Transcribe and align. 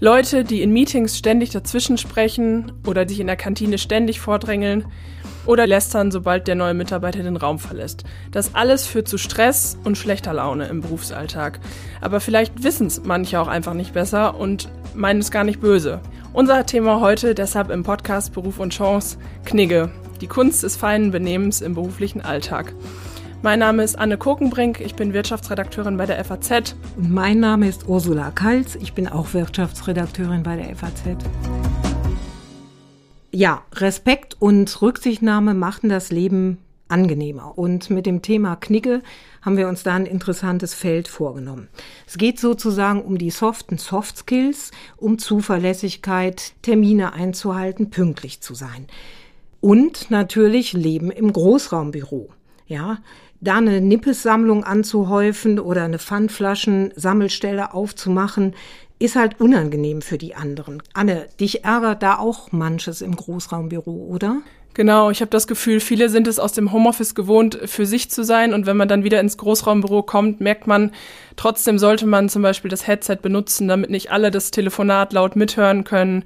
Leute, 0.00 0.44
die 0.44 0.62
in 0.62 0.72
Meetings 0.72 1.18
ständig 1.18 1.50
dazwischen 1.50 1.98
sprechen 1.98 2.70
oder 2.86 3.08
sich 3.08 3.18
in 3.18 3.26
der 3.26 3.34
Kantine 3.34 3.78
ständig 3.78 4.20
vordrängeln 4.20 4.84
oder 5.44 5.66
lästern, 5.66 6.12
sobald 6.12 6.46
der 6.46 6.54
neue 6.54 6.74
Mitarbeiter 6.74 7.20
den 7.24 7.36
Raum 7.36 7.58
verlässt. 7.58 8.04
Das 8.30 8.54
alles 8.54 8.86
führt 8.86 9.08
zu 9.08 9.18
Stress 9.18 9.76
und 9.82 9.98
schlechter 9.98 10.32
Laune 10.32 10.68
im 10.68 10.82
Berufsalltag. 10.82 11.58
Aber 12.00 12.20
vielleicht 12.20 12.62
wissen 12.62 12.86
es 12.86 13.02
manche 13.02 13.40
auch 13.40 13.48
einfach 13.48 13.74
nicht 13.74 13.92
besser 13.92 14.38
und 14.38 14.68
meinen 14.94 15.18
es 15.18 15.32
gar 15.32 15.42
nicht 15.42 15.60
böse. 15.60 16.00
Unser 16.32 16.64
Thema 16.64 17.00
heute 17.00 17.34
deshalb 17.34 17.68
im 17.70 17.82
Podcast 17.82 18.32
Beruf 18.32 18.60
und 18.60 18.72
Chance 18.72 19.18
Knigge. 19.46 19.90
Die 20.20 20.28
Kunst 20.28 20.62
des 20.62 20.76
feinen 20.76 21.10
Benehmens 21.10 21.60
im 21.60 21.74
beruflichen 21.74 22.20
Alltag. 22.20 22.72
Mein 23.40 23.60
Name 23.60 23.84
ist 23.84 23.96
Anne 23.96 24.18
Kokenbrink, 24.18 24.80
ich 24.80 24.96
bin 24.96 25.12
Wirtschaftsredakteurin 25.12 25.96
bei 25.96 26.06
der 26.06 26.24
FAZ. 26.24 26.74
Und 26.96 27.12
mein 27.12 27.38
Name 27.38 27.68
ist 27.68 27.86
Ursula 27.86 28.32
Kalz, 28.32 28.74
ich 28.74 28.94
bin 28.94 29.06
auch 29.06 29.32
Wirtschaftsredakteurin 29.32 30.42
bei 30.42 30.56
der 30.56 30.74
FAZ. 30.74 31.04
Ja, 33.30 33.62
Respekt 33.74 34.36
und 34.40 34.82
Rücksichtnahme 34.82 35.54
machen 35.54 35.88
das 35.88 36.10
Leben 36.10 36.58
angenehmer. 36.88 37.56
Und 37.56 37.90
mit 37.90 38.06
dem 38.06 38.22
Thema 38.22 38.56
Knigge 38.56 39.02
haben 39.40 39.56
wir 39.56 39.68
uns 39.68 39.84
da 39.84 39.94
ein 39.94 40.06
interessantes 40.06 40.74
Feld 40.74 41.06
vorgenommen. 41.06 41.68
Es 42.08 42.18
geht 42.18 42.40
sozusagen 42.40 43.02
um 43.02 43.18
die 43.18 43.30
soften 43.30 43.78
Soft 43.78 44.18
Skills, 44.18 44.72
um 44.96 45.16
Zuverlässigkeit, 45.16 46.54
Termine 46.62 47.12
einzuhalten, 47.12 47.90
pünktlich 47.90 48.40
zu 48.40 48.54
sein. 48.54 48.88
Und 49.60 50.10
natürlich 50.10 50.72
Leben 50.72 51.12
im 51.12 51.32
Großraumbüro. 51.32 52.30
Ja, 52.68 52.98
da 53.40 53.56
eine 53.56 53.80
Nippelsammlung 53.80 54.62
anzuhäufen 54.62 55.58
oder 55.58 55.84
eine 55.84 55.98
Pfandflaschen-Sammelstelle 55.98 57.72
aufzumachen, 57.72 58.54
ist 58.98 59.16
halt 59.16 59.40
unangenehm 59.40 60.02
für 60.02 60.18
die 60.18 60.34
anderen. 60.34 60.82
Anne, 60.92 61.26
dich 61.40 61.64
ärgert 61.64 62.02
da 62.02 62.18
auch 62.18 62.52
manches 62.52 63.00
im 63.00 63.16
Großraumbüro, 63.16 64.08
oder? 64.10 64.42
Genau, 64.74 65.10
ich 65.10 65.20
habe 65.22 65.30
das 65.30 65.46
Gefühl, 65.46 65.80
viele 65.80 66.08
sind 66.08 66.28
es 66.28 66.38
aus 66.38 66.52
dem 66.52 66.72
Homeoffice 66.72 67.14
gewohnt, 67.14 67.58
für 67.64 67.86
sich 67.86 68.10
zu 68.10 68.22
sein. 68.22 68.52
Und 68.54 68.66
wenn 68.66 68.76
man 68.76 68.86
dann 68.86 69.02
wieder 69.02 69.18
ins 69.18 69.36
Großraumbüro 69.36 70.02
kommt, 70.02 70.40
merkt 70.40 70.66
man, 70.66 70.92
trotzdem 71.36 71.78
sollte 71.78 72.06
man 72.06 72.28
zum 72.28 72.42
Beispiel 72.42 72.70
das 72.70 72.86
Headset 72.86 73.16
benutzen, 73.22 73.66
damit 73.66 73.90
nicht 73.90 74.12
alle 74.12 74.30
das 74.30 74.50
Telefonat 74.50 75.12
laut 75.12 75.36
mithören 75.36 75.84
können. 75.84 76.24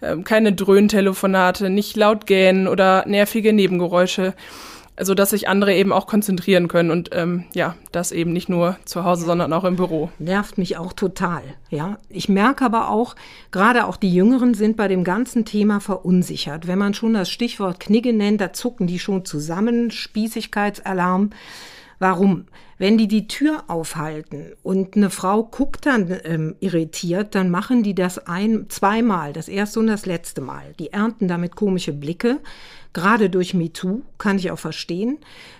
Ähm, 0.00 0.24
keine 0.24 0.52
Dröhntelefonate, 0.52 1.70
nicht 1.70 1.96
laut 1.96 2.26
gähnen 2.26 2.66
oder 2.66 3.04
nervige 3.06 3.52
Nebengeräusche 3.52 4.34
so 5.00 5.14
dass 5.14 5.30
sich 5.30 5.48
andere 5.48 5.74
eben 5.74 5.92
auch 5.92 6.06
konzentrieren 6.06 6.68
können 6.68 6.90
und 6.90 7.10
ähm, 7.12 7.44
ja, 7.54 7.76
das 7.92 8.12
eben 8.12 8.32
nicht 8.32 8.48
nur 8.48 8.76
zu 8.84 9.04
Hause, 9.04 9.24
sondern 9.24 9.52
auch 9.52 9.64
im 9.64 9.76
Büro. 9.76 10.10
Nervt 10.18 10.58
mich 10.58 10.76
auch 10.76 10.92
total, 10.92 11.42
ja. 11.70 11.98
Ich 12.08 12.28
merke 12.28 12.64
aber 12.64 12.90
auch, 12.90 13.16
gerade 13.50 13.86
auch 13.86 13.96
die 13.96 14.12
Jüngeren 14.12 14.54
sind 14.54 14.76
bei 14.76 14.88
dem 14.88 15.02
ganzen 15.02 15.44
Thema 15.44 15.80
verunsichert. 15.80 16.66
Wenn 16.66 16.78
man 16.78 16.94
schon 16.94 17.14
das 17.14 17.30
Stichwort 17.30 17.80
Knigge 17.80 18.12
nennt, 18.12 18.40
da 18.40 18.52
zucken 18.52 18.86
die 18.86 18.98
schon 18.98 19.24
zusammen, 19.24 19.90
Spießigkeitsalarm. 19.90 21.30
Warum? 21.98 22.46
Wenn 22.82 22.98
die 22.98 23.06
die 23.06 23.28
Tür 23.28 23.62
aufhalten 23.68 24.54
und 24.64 24.96
eine 24.96 25.08
Frau 25.08 25.44
guckt 25.44 25.86
dann 25.86 26.18
ähm, 26.24 26.56
irritiert, 26.58 27.36
dann 27.36 27.48
machen 27.48 27.84
die 27.84 27.94
das 27.94 28.26
ein, 28.26 28.66
zweimal, 28.70 29.32
das 29.32 29.46
erste 29.46 29.78
und 29.78 29.86
das 29.86 30.04
letzte 30.04 30.40
Mal. 30.40 30.74
Die 30.80 30.92
ernten 30.92 31.28
damit 31.28 31.54
komische 31.54 31.92
Blicke. 31.92 32.40
Gerade 32.92 33.30
durch 33.30 33.54
MeToo 33.54 34.02
kann 34.18 34.36
ich 34.36 34.50
auch 34.50 34.58
verstehen. 34.58 35.18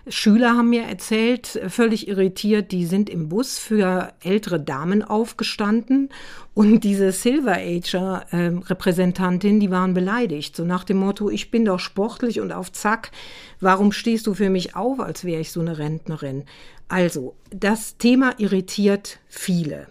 Schüler 0.08 0.56
haben 0.56 0.70
mir 0.70 0.82
erzählt, 0.82 1.46
völlig 1.68 2.08
irritiert, 2.08 2.72
die 2.72 2.84
sind 2.86 3.08
im 3.08 3.28
Bus 3.28 3.56
für 3.56 4.12
ältere 4.24 4.58
Damen 4.58 5.04
aufgestanden 5.04 6.08
und 6.54 6.84
diese 6.84 7.12
Silver 7.12 7.56
Ager 7.56 8.26
äh, 8.32 8.48
Repräsentantin, 8.48 9.60
die 9.60 9.70
waren 9.70 9.94
beleidigt, 9.94 10.56
so 10.56 10.64
nach 10.64 10.84
dem 10.84 10.98
Motto, 10.98 11.30
ich 11.30 11.50
bin 11.50 11.64
doch 11.64 11.78
sportlich 11.78 12.40
und 12.40 12.52
auf 12.52 12.72
Zack, 12.72 13.12
warum 13.61 13.92
stehst 13.92 14.27
du 14.27 14.34
für 14.34 14.50
mich 14.50 14.77
auf, 14.77 15.00
als 15.00 15.24
wäre 15.24 15.40
ich 15.40 15.52
so 15.52 15.61
eine 15.61 15.78
Rentnerin? 15.78 16.44
Also, 16.88 17.34
das 17.50 17.96
Thema 17.96 18.38
irritiert 18.38 19.18
viele. 19.28 19.88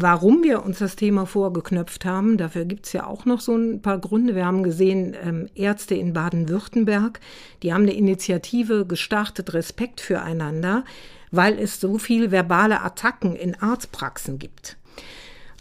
Warum 0.00 0.44
wir 0.44 0.64
uns 0.64 0.78
das 0.78 0.94
Thema 0.94 1.26
vorgeknöpft 1.26 2.04
haben, 2.04 2.36
dafür 2.36 2.64
gibt's 2.64 2.92
ja 2.92 3.04
auch 3.04 3.24
noch 3.24 3.40
so 3.40 3.56
ein 3.56 3.82
paar 3.82 3.98
Gründe. 3.98 4.36
Wir 4.36 4.46
haben 4.46 4.62
gesehen, 4.62 5.16
ähm, 5.20 5.48
Ärzte 5.56 5.96
in 5.96 6.12
Baden-Württemberg, 6.12 7.18
die 7.64 7.72
haben 7.72 7.82
eine 7.82 7.94
Initiative 7.94 8.86
gestartet, 8.86 9.54
Respekt 9.54 10.00
füreinander, 10.00 10.84
weil 11.32 11.58
es 11.58 11.80
so 11.80 11.98
viel 11.98 12.30
verbale 12.30 12.80
Attacken 12.82 13.34
in 13.34 13.56
Arztpraxen 13.56 14.38
gibt. 14.38 14.77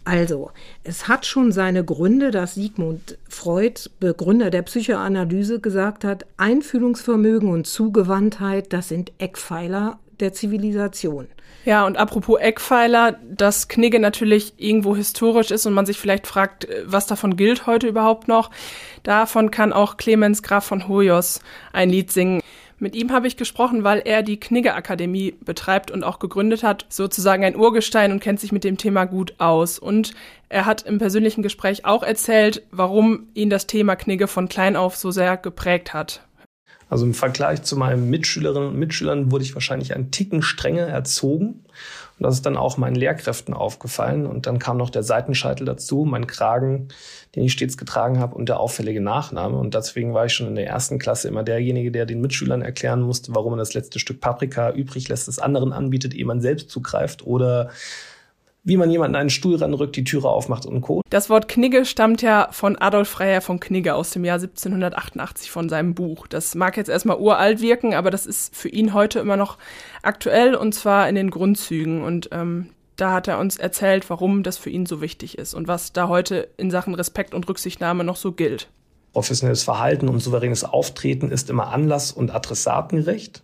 Also, 0.07 0.51
es 0.85 1.09
hat 1.09 1.25
schon 1.25 1.51
seine 1.51 1.83
Gründe, 1.83 2.31
dass 2.31 2.55
Sigmund 2.55 3.17
Freud, 3.27 3.89
Begründer 3.99 4.49
der 4.49 4.61
Psychoanalyse, 4.61 5.59
gesagt 5.59 6.05
hat, 6.05 6.25
Einfühlungsvermögen 6.37 7.49
und 7.49 7.67
Zugewandtheit, 7.67 8.71
das 8.71 8.87
sind 8.87 9.11
Eckpfeiler 9.17 9.99
der 10.21 10.31
Zivilisation. 10.31 11.27
Ja, 11.65 11.85
und 11.85 11.97
apropos 11.97 12.39
Eckpfeiler, 12.39 13.17
dass 13.29 13.67
Knigge 13.67 13.99
natürlich 13.99 14.53
irgendwo 14.55 14.95
historisch 14.95 15.51
ist 15.51 15.65
und 15.65 15.73
man 15.73 15.85
sich 15.85 15.99
vielleicht 15.99 16.25
fragt, 16.25 16.63
äh, 16.63 16.83
was 16.85 17.07
davon 17.07 17.35
gilt 17.35 17.67
heute 17.67 17.87
überhaupt 17.87 18.29
noch. 18.29 18.49
Davon 19.03 19.51
kann 19.51 19.73
auch 19.73 19.97
Clemens 19.97 20.41
Graf 20.41 20.63
von 20.63 20.87
Hoyos 20.87 21.41
ein 21.73 21.89
Lied 21.89 22.13
singen. 22.13 22.41
Mit 22.79 22.95
ihm 22.95 23.11
habe 23.11 23.27
ich 23.27 23.37
gesprochen, 23.37 23.83
weil 23.83 24.03
er 24.05 24.21
die 24.21 24.39
Knigge 24.39 24.75
Akademie 24.75 25.35
betreibt 25.43 25.89
und 25.89 26.03
auch 26.03 26.19
gegründet 26.19 26.61
hat, 26.61 26.85
sozusagen 26.89 27.43
ein 27.43 27.55
Urgestein 27.55 28.11
und 28.11 28.19
kennt 28.19 28.39
sich 28.39 28.51
mit 28.51 28.63
dem 28.63 28.77
Thema 28.77 29.05
gut 29.05 29.33
aus. 29.39 29.79
Und 29.79 30.13
er 30.47 30.67
hat 30.67 30.83
im 30.83 30.99
persönlichen 30.99 31.41
Gespräch 31.41 31.85
auch 31.85 32.03
erzählt, 32.03 32.61
warum 32.69 33.27
ihn 33.33 33.49
das 33.49 33.65
Thema 33.65 33.95
Knigge 33.95 34.27
von 34.27 34.47
klein 34.47 34.75
auf 34.75 34.95
so 34.95 35.09
sehr 35.09 35.37
geprägt 35.37 35.95
hat. 35.95 36.21
Also 36.89 37.05
im 37.05 37.15
Vergleich 37.15 37.63
zu 37.63 37.75
meinen 37.75 38.09
Mitschülerinnen 38.11 38.69
und 38.69 38.79
Mitschülern 38.79 39.31
wurde 39.31 39.43
ich 39.43 39.55
wahrscheinlich 39.55 39.95
einen 39.95 40.11
Ticken 40.11 40.43
strenger 40.43 40.87
erzogen. 40.87 41.65
Und 42.19 42.23
das 42.23 42.33
ist 42.33 42.45
dann 42.45 42.57
auch 42.57 42.77
meinen 42.77 42.95
Lehrkräften 42.95 43.53
aufgefallen. 43.53 44.25
Und 44.25 44.47
dann 44.47 44.57
kam 44.57 44.77
noch 44.77 44.89
der 44.89 45.03
Seitenscheitel 45.03 45.65
dazu, 45.65 46.03
mein 46.03 46.25
Kragen, 46.25 46.87
den 47.35 47.43
ich 47.43 47.51
stets 47.51 47.77
getragen 47.77 48.19
habe 48.19 48.35
und 48.35 48.49
der 48.49 48.59
auffällige 48.59 49.01
Nachname. 49.01 49.57
Und 49.57 49.75
deswegen 49.75 50.15
war 50.15 50.25
ich 50.25 50.33
schon 50.33 50.47
in 50.47 50.55
der 50.55 50.65
ersten 50.65 50.97
Klasse 50.97 51.27
immer 51.27 51.43
derjenige, 51.43 51.91
der 51.91 52.07
den 52.07 52.21
Mitschülern 52.21 52.63
erklären 52.63 53.01
musste, 53.01 53.35
warum 53.35 53.51
man 53.51 53.59
das 53.59 53.75
letzte 53.75 53.99
Stück 53.99 54.19
Paprika 54.19 54.71
übrig 54.71 55.09
lässt, 55.09 55.27
das 55.27 55.37
anderen 55.37 55.73
anbietet, 55.73 56.15
ehe 56.15 56.25
man 56.25 56.41
selbst 56.41 56.71
zugreift 56.71 57.25
oder 57.25 57.69
wie 58.67 58.75
man 58.75 58.91
jemanden 58.91 59.15
einen 59.15 59.29
Stuhl 59.29 59.55
ranrückt, 59.55 59.95
die 59.95 60.03
Türe 60.03 60.27
aufmacht 60.27 60.65
und 60.65 60.81
Co. 60.81 61.01
Das 61.09 61.29
Wort 61.29 61.47
Knigge 61.47 61.85
stammt 61.85 62.21
ja 62.21 62.49
von 62.51 62.77
Adolf 62.77 63.07
Freiherr 63.07 63.39
von 63.39 63.61
Knigge 63.61 63.95
aus 63.95 64.09
dem 64.09 64.25
Jahr 64.25 64.35
1788 64.35 65.49
von 65.49 65.69
seinem 65.69 65.95
Buch. 65.95 66.27
Das 66.27 66.53
mag 66.53 66.75
jetzt 66.75 66.89
erstmal 66.89 67.17
uralt 67.17 67.61
wirken, 67.61 67.93
aber 67.93 68.11
das 68.11 68.25
ist 68.25 68.53
für 68.53 68.67
ihn 68.67 68.93
heute 68.93 69.19
immer 69.19 69.37
noch 69.37 69.57
aktuell 70.01 70.53
und 70.53 70.75
zwar 70.75 71.07
in 71.07 71.15
den 71.15 71.31
Grundzügen. 71.31 72.03
Und 72.03 72.27
ähm, 72.33 72.67
da 72.97 73.13
hat 73.13 73.29
er 73.29 73.39
uns 73.39 73.55
erzählt, 73.55 74.09
warum 74.09 74.43
das 74.43 74.57
für 74.57 74.69
ihn 74.69 74.85
so 74.85 74.99
wichtig 74.99 75.37
ist 75.37 75.53
und 75.53 75.69
was 75.69 75.93
da 75.93 76.09
heute 76.09 76.49
in 76.57 76.69
Sachen 76.69 76.93
Respekt 76.93 77.33
und 77.33 77.47
Rücksichtnahme 77.47 78.03
noch 78.03 78.17
so 78.17 78.33
gilt. 78.33 78.67
Professionelles 79.13 79.63
Verhalten 79.63 80.09
und 80.09 80.19
souveränes 80.19 80.65
Auftreten 80.65 81.31
ist 81.31 81.49
immer 81.49 81.69
anlass- 81.69 82.11
und 82.11 82.35
adressatengerecht 82.35 83.43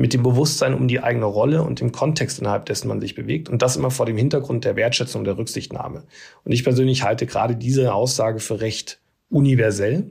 mit 0.00 0.14
dem 0.14 0.22
Bewusstsein 0.22 0.72
um 0.72 0.88
die 0.88 1.02
eigene 1.02 1.26
Rolle 1.26 1.62
und 1.62 1.80
dem 1.80 1.92
Kontext, 1.92 2.38
innerhalb 2.38 2.64
dessen 2.64 2.88
man 2.88 3.02
sich 3.02 3.14
bewegt. 3.14 3.50
Und 3.50 3.60
das 3.60 3.76
immer 3.76 3.90
vor 3.90 4.06
dem 4.06 4.16
Hintergrund 4.16 4.64
der 4.64 4.74
Wertschätzung, 4.74 5.24
der 5.24 5.36
Rücksichtnahme. 5.36 6.04
Und 6.42 6.52
ich 6.52 6.64
persönlich 6.64 7.02
halte 7.02 7.26
gerade 7.26 7.54
diese 7.54 7.92
Aussage 7.92 8.40
für 8.40 8.62
recht 8.62 8.98
universell. 9.28 10.06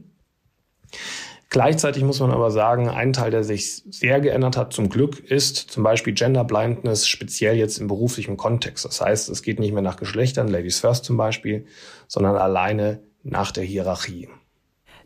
Gleichzeitig 1.50 2.04
muss 2.04 2.20
man 2.20 2.30
aber 2.30 2.52
sagen, 2.52 2.88
ein 2.88 3.14
Teil, 3.14 3.32
der 3.32 3.44
sich 3.44 3.82
sehr 3.90 4.22
geändert 4.22 4.58
hat, 4.58 4.74
zum 4.74 4.90
Glück, 4.90 5.28
ist 5.28 5.56
zum 5.56 5.82
Beispiel 5.82 6.14
Gender 6.14 6.44
Blindness, 6.44 7.08
speziell 7.08 7.56
jetzt 7.56 7.80
im 7.80 7.88
beruflichen 7.88 8.38
Kontext. 8.38 8.86
Das 8.86 9.02
heißt, 9.02 9.28
es 9.30 9.42
geht 9.42 9.60
nicht 9.60 9.74
mehr 9.74 9.82
nach 9.82 9.98
Geschlechtern, 9.98 10.50
Ladies 10.50 10.80
First 10.80 11.04
zum 11.04 11.18
Beispiel, 11.18 11.66
sondern 12.08 12.36
alleine 12.36 13.00
nach 13.24 13.52
der 13.52 13.64
Hierarchie. 13.64 14.30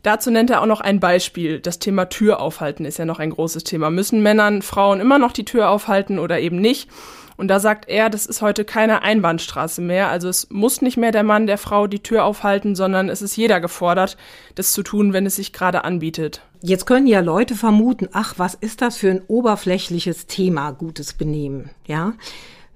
Dazu 0.04 0.30
nennt 0.30 0.50
er 0.50 0.60
auch 0.60 0.66
noch 0.66 0.82
ein 0.82 1.00
Beispiel. 1.00 1.60
Das 1.60 1.78
Thema 1.78 2.10
Tür 2.10 2.38
aufhalten 2.38 2.84
ist 2.84 2.98
ja 2.98 3.06
noch 3.06 3.18
ein 3.18 3.30
großes 3.30 3.64
Thema. 3.64 3.88
Müssen 3.88 4.22
Männern 4.22 4.60
Frauen 4.60 5.00
immer 5.00 5.18
noch 5.18 5.32
die 5.32 5.46
Tür 5.46 5.70
aufhalten 5.70 6.18
oder 6.18 6.38
eben 6.38 6.60
nicht? 6.60 6.90
Und 7.36 7.48
da 7.48 7.58
sagt 7.58 7.88
er, 7.88 8.10
das 8.10 8.26
ist 8.26 8.42
heute 8.42 8.66
keine 8.66 9.02
Einbahnstraße 9.02 9.80
mehr. 9.80 10.08
Also 10.08 10.28
es 10.28 10.50
muss 10.50 10.82
nicht 10.82 10.98
mehr 10.98 11.10
der 11.10 11.24
Mann 11.24 11.46
der 11.46 11.56
Frau 11.56 11.86
die 11.86 12.02
Tür 12.02 12.24
aufhalten, 12.24 12.76
sondern 12.76 13.08
es 13.08 13.22
ist 13.22 13.34
jeder 13.34 13.60
gefordert, 13.60 14.18
das 14.54 14.74
zu 14.74 14.82
tun, 14.82 15.14
wenn 15.14 15.24
es 15.24 15.36
sich 15.36 15.54
gerade 15.54 15.84
anbietet. 15.84 16.42
Jetzt 16.60 16.84
können 16.84 17.06
ja 17.06 17.20
Leute 17.20 17.54
vermuten, 17.54 18.10
ach, 18.12 18.34
was 18.36 18.54
ist 18.54 18.82
das 18.82 18.98
für 18.98 19.10
ein 19.10 19.22
oberflächliches 19.26 20.26
Thema, 20.26 20.70
gutes 20.72 21.14
Benehmen, 21.14 21.70
ja? 21.86 22.12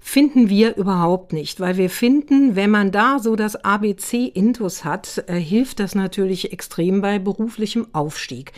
Finden 0.01 0.49
wir 0.49 0.77
überhaupt 0.77 1.33
nicht, 1.33 1.61
weil 1.61 1.77
wir 1.77 1.91
finden, 1.91 2.57
wenn 2.57 2.71
man 2.71 2.91
da 2.91 3.19
so 3.19 3.37
das 3.37 3.57
ABC-Intus 3.57 4.85
hat, 4.85 5.25
äh, 5.27 5.35
hilft 5.35 5.81
das 5.81 5.95
natürlich 5.95 6.53
extrem 6.53 7.01
bei 7.01 7.19
beruflichem 7.19 7.89
Aufstieg. 7.93 8.53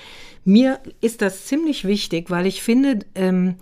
Mir 0.44 0.80
ist 1.00 1.22
das 1.22 1.46
ziemlich 1.46 1.84
wichtig, 1.84 2.30
weil 2.30 2.46
ich 2.46 2.62
finde, 2.62 3.00
ähm, 3.14 3.56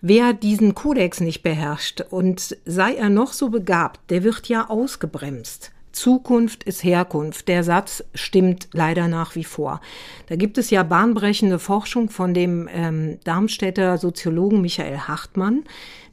wer 0.00 0.32
diesen 0.32 0.74
Kodex 0.74 1.20
nicht 1.20 1.42
beherrscht 1.42 2.02
und 2.10 2.56
sei 2.64 2.94
er 2.94 3.10
noch 3.10 3.32
so 3.32 3.50
begabt, 3.50 4.10
der 4.10 4.22
wird 4.22 4.48
ja 4.48 4.68
ausgebremst. 4.68 5.73
Zukunft 5.94 6.64
ist 6.64 6.82
Herkunft. 6.82 7.48
Der 7.48 7.62
Satz 7.62 8.04
stimmt 8.14 8.68
leider 8.72 9.08
nach 9.08 9.36
wie 9.36 9.44
vor. 9.44 9.80
Da 10.26 10.36
gibt 10.36 10.58
es 10.58 10.70
ja 10.70 10.82
bahnbrechende 10.82 11.58
Forschung 11.58 12.10
von 12.10 12.34
dem 12.34 12.68
ähm, 12.72 13.18
Darmstädter 13.24 13.96
Soziologen 13.96 14.60
Michael 14.60 14.98
Hartmann. 14.98 15.64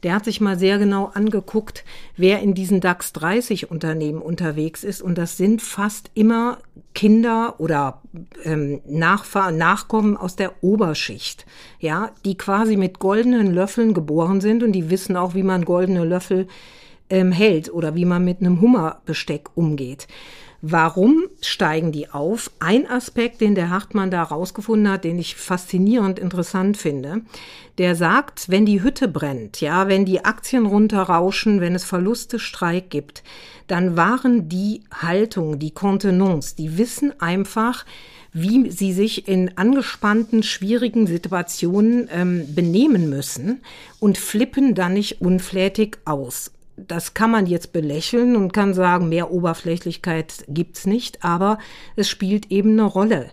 Der 0.04 0.14
hat 0.14 0.24
sich 0.24 0.40
mal 0.40 0.58
sehr 0.58 0.78
genau 0.78 1.06
angeguckt, 1.14 1.84
wer 2.16 2.40
in 2.40 2.54
diesen 2.54 2.80
DAX 2.80 3.12
30 3.12 3.70
Unternehmen 3.70 4.22
unterwegs 4.22 4.84
ist. 4.84 5.02
Und 5.02 5.18
das 5.18 5.36
sind 5.36 5.62
fast 5.62 6.10
immer 6.14 6.58
Kinder 6.94 7.56
oder 7.58 8.02
ähm, 8.44 8.80
Nachfahr 8.86 9.50
Nachkommen 9.50 10.16
aus 10.16 10.36
der 10.36 10.62
Oberschicht, 10.62 11.44
ja, 11.80 12.10
die 12.24 12.36
quasi 12.36 12.76
mit 12.76 12.98
goldenen 12.98 13.52
Löffeln 13.52 13.94
geboren 13.94 14.40
sind 14.40 14.62
und 14.62 14.72
die 14.72 14.90
wissen 14.90 15.16
auch, 15.16 15.34
wie 15.34 15.42
man 15.42 15.64
goldene 15.64 16.04
Löffel 16.04 16.46
ähm, 17.12 17.30
hält 17.30 17.72
oder 17.72 17.94
wie 17.94 18.06
man 18.06 18.24
mit 18.24 18.40
einem 18.40 18.60
Hummerbesteck 18.60 19.50
umgeht. 19.54 20.08
Warum 20.64 21.24
steigen 21.40 21.90
die 21.90 22.08
auf? 22.08 22.50
Ein 22.60 22.88
Aspekt, 22.88 23.40
den 23.40 23.56
der 23.56 23.68
Hartmann 23.68 24.12
da 24.12 24.22
rausgefunden 24.22 24.90
hat, 24.90 25.04
den 25.04 25.18
ich 25.18 25.34
faszinierend 25.34 26.20
interessant 26.20 26.76
finde, 26.76 27.22
der 27.78 27.96
sagt, 27.96 28.48
wenn 28.48 28.64
die 28.64 28.82
Hütte 28.82 29.08
brennt, 29.08 29.60
ja, 29.60 29.88
wenn 29.88 30.04
die 30.04 30.24
Aktien 30.24 30.64
runterrauschen, 30.64 31.60
wenn 31.60 31.74
es 31.74 31.84
Verluste, 31.84 32.38
Streik 32.38 32.90
gibt, 32.90 33.24
dann 33.66 33.96
waren 33.96 34.48
die 34.48 34.84
Haltung, 34.94 35.58
die 35.58 35.72
Kontenance, 35.72 36.54
die 36.56 36.78
wissen 36.78 37.12
einfach, 37.20 37.84
wie 38.32 38.70
sie 38.70 38.92
sich 38.92 39.26
in 39.26 39.58
angespannten, 39.58 40.44
schwierigen 40.44 41.08
Situationen 41.08 42.08
ähm, 42.10 42.54
benehmen 42.54 43.10
müssen 43.10 43.62
und 43.98 44.16
flippen 44.16 44.76
dann 44.76 44.94
nicht 44.94 45.20
unflätig 45.20 45.98
aus 46.04 46.52
das 46.88 47.14
kann 47.14 47.30
man 47.30 47.46
jetzt 47.46 47.72
belächeln 47.72 48.36
und 48.36 48.52
kann 48.52 48.74
sagen, 48.74 49.08
mehr 49.08 49.30
Oberflächlichkeit 49.30 50.44
gibt's 50.48 50.86
nicht, 50.86 51.24
aber 51.24 51.58
es 51.96 52.08
spielt 52.08 52.50
eben 52.50 52.72
eine 52.72 52.84
Rolle. 52.84 53.30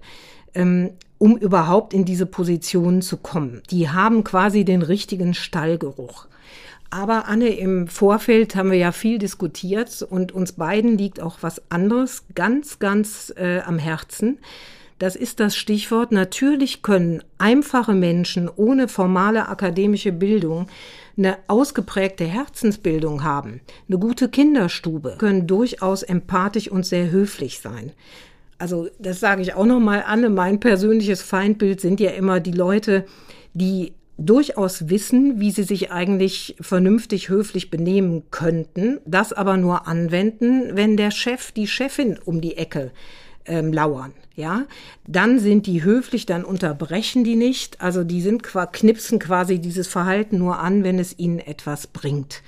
Ähm, 0.54 0.92
um 1.20 1.38
überhaupt 1.38 1.94
in 1.94 2.06
diese 2.06 2.26
Position 2.26 3.02
zu 3.02 3.18
kommen. 3.18 3.62
Die 3.70 3.90
haben 3.90 4.24
quasi 4.24 4.66
den 4.66 4.82
richtigen 4.82 5.34
Stallgeruch. 5.34 6.28
Aber 6.90 7.28
Anne, 7.28 7.50
im 7.50 7.88
Vorfeld 7.88 8.56
haben 8.56 8.72
wir 8.72 8.78
ja 8.78 8.92
viel 8.92 9.20
diskutiert 9.20 10.02
und 10.02 10.32
uns 10.32 10.54
beiden 10.54 10.98
liegt 10.98 11.22
auch 11.22 11.38
was 11.42 11.62
anderes 11.70 12.24
ganz, 12.34 12.80
ganz 12.80 13.32
äh, 13.38 13.60
am 13.60 13.78
Herzen. 13.78 14.40
Das 15.00 15.16
ist 15.16 15.40
das 15.40 15.56
Stichwort. 15.56 16.12
Natürlich 16.12 16.84
können 16.84 17.24
einfache 17.38 17.94
Menschen 17.94 18.50
ohne 18.54 18.90
formale 18.90 19.48
akademische 19.48 20.12
Bildung 20.12 20.68
eine 21.18 21.38
ausgeprägte 21.48 22.26
Herzensbildung 22.26 23.24
haben, 23.24 23.62
eine 23.88 23.98
gute 23.98 24.30
Kinderstube, 24.30 25.16
können 25.18 25.48
durchaus 25.48 26.04
empathisch 26.04 26.70
und 26.70 26.86
sehr 26.86 27.12
höflich 27.12 27.60
sein. 27.60 27.92
Also 28.58 28.90
das 29.00 29.20
sage 29.20 29.42
ich 29.42 29.54
auch 29.54 29.66
noch 29.66 29.80
mal 29.80 30.04
an. 30.04 30.34
Mein 30.34 30.60
persönliches 30.60 31.22
Feindbild 31.22 31.80
sind 31.82 32.00
ja 32.00 32.12
immer 32.12 32.40
die 32.42 32.52
Leute, 32.52 33.06
die 33.54 33.94
durchaus 34.18 34.90
wissen, 34.90 35.40
wie 35.40 35.52
sie 35.52 35.64
sich 35.64 35.92
eigentlich 35.92 36.58
vernünftig 36.60 37.30
höflich 37.30 37.70
benehmen 37.70 38.24
könnten, 38.32 39.00
das 39.06 39.32
aber 39.32 39.56
nur 39.56 39.88
anwenden, 39.88 40.76
wenn 40.76 40.98
der 40.98 41.12
Chef, 41.12 41.54
die 41.54 41.68
Chefin 41.68 42.20
um 42.24 42.42
die 42.42 42.58
Ecke 42.58 42.92
ähm, 43.50 43.74
lauern. 43.74 44.14
Ja, 44.36 44.64
dann 45.06 45.40
sind 45.40 45.68
die 45.68 45.84
höflich, 45.84 46.26
dann 46.26 46.46
unterbrechen 46.46 47.26
die 47.26 47.36
nicht. 47.36 47.82
Also 47.82 48.06
die 48.06 48.22
sind 48.22 48.42
knipsen 48.44 49.20
quasi 49.20 49.60
dieses 49.60 49.88
Verhalten 49.88 50.38
nur 50.38 50.60
an, 50.60 50.86
wenn 50.86 50.98
es 50.98 51.20
ihnen 51.20 51.40
etwas 51.40 51.88
bringt. 51.88 52.42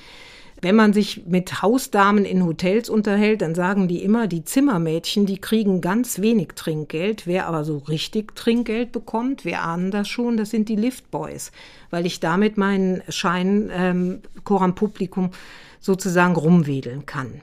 Wenn 0.62 0.75
man 0.75 0.94
sich 0.94 1.25
mit 1.25 1.63
Hausdamen 1.63 2.24
in 2.24 2.45
Hotels 2.45 2.88
unterhält, 2.88 3.42
dann 3.42 3.56
sagen 3.56 3.88
die 3.88 4.03
immer, 4.03 4.27
die 4.27 4.45
Zimmermädchen, 4.45 5.25
die 5.25 5.39
kriegen 5.39 5.81
ganz 5.81 6.21
wenig 6.21 6.50
Trinkgeld. 6.56 7.25
Wer 7.25 7.48
aber 7.48 7.65
so 7.65 7.80
richtig 7.80 8.36
Trinkgeld 8.36 8.92
bekommt, 8.92 9.44
wir 9.44 9.63
ahnen 9.63 9.89
das 9.89 10.07
schon, 10.07 10.38
das 10.38 10.51
sind 10.51 10.69
die 10.69 10.75
Liftboys, 10.75 11.51
weil 11.89 12.06
ich 12.06 12.19
damit 12.19 12.57
meinen 12.57 13.01
Schein 13.09 13.71
ähm, 13.74 14.21
Coram 14.44 14.75
Publikum 14.75 15.31
sozusagen 15.80 16.36
rumwedeln 16.36 17.07
kann. 17.07 17.42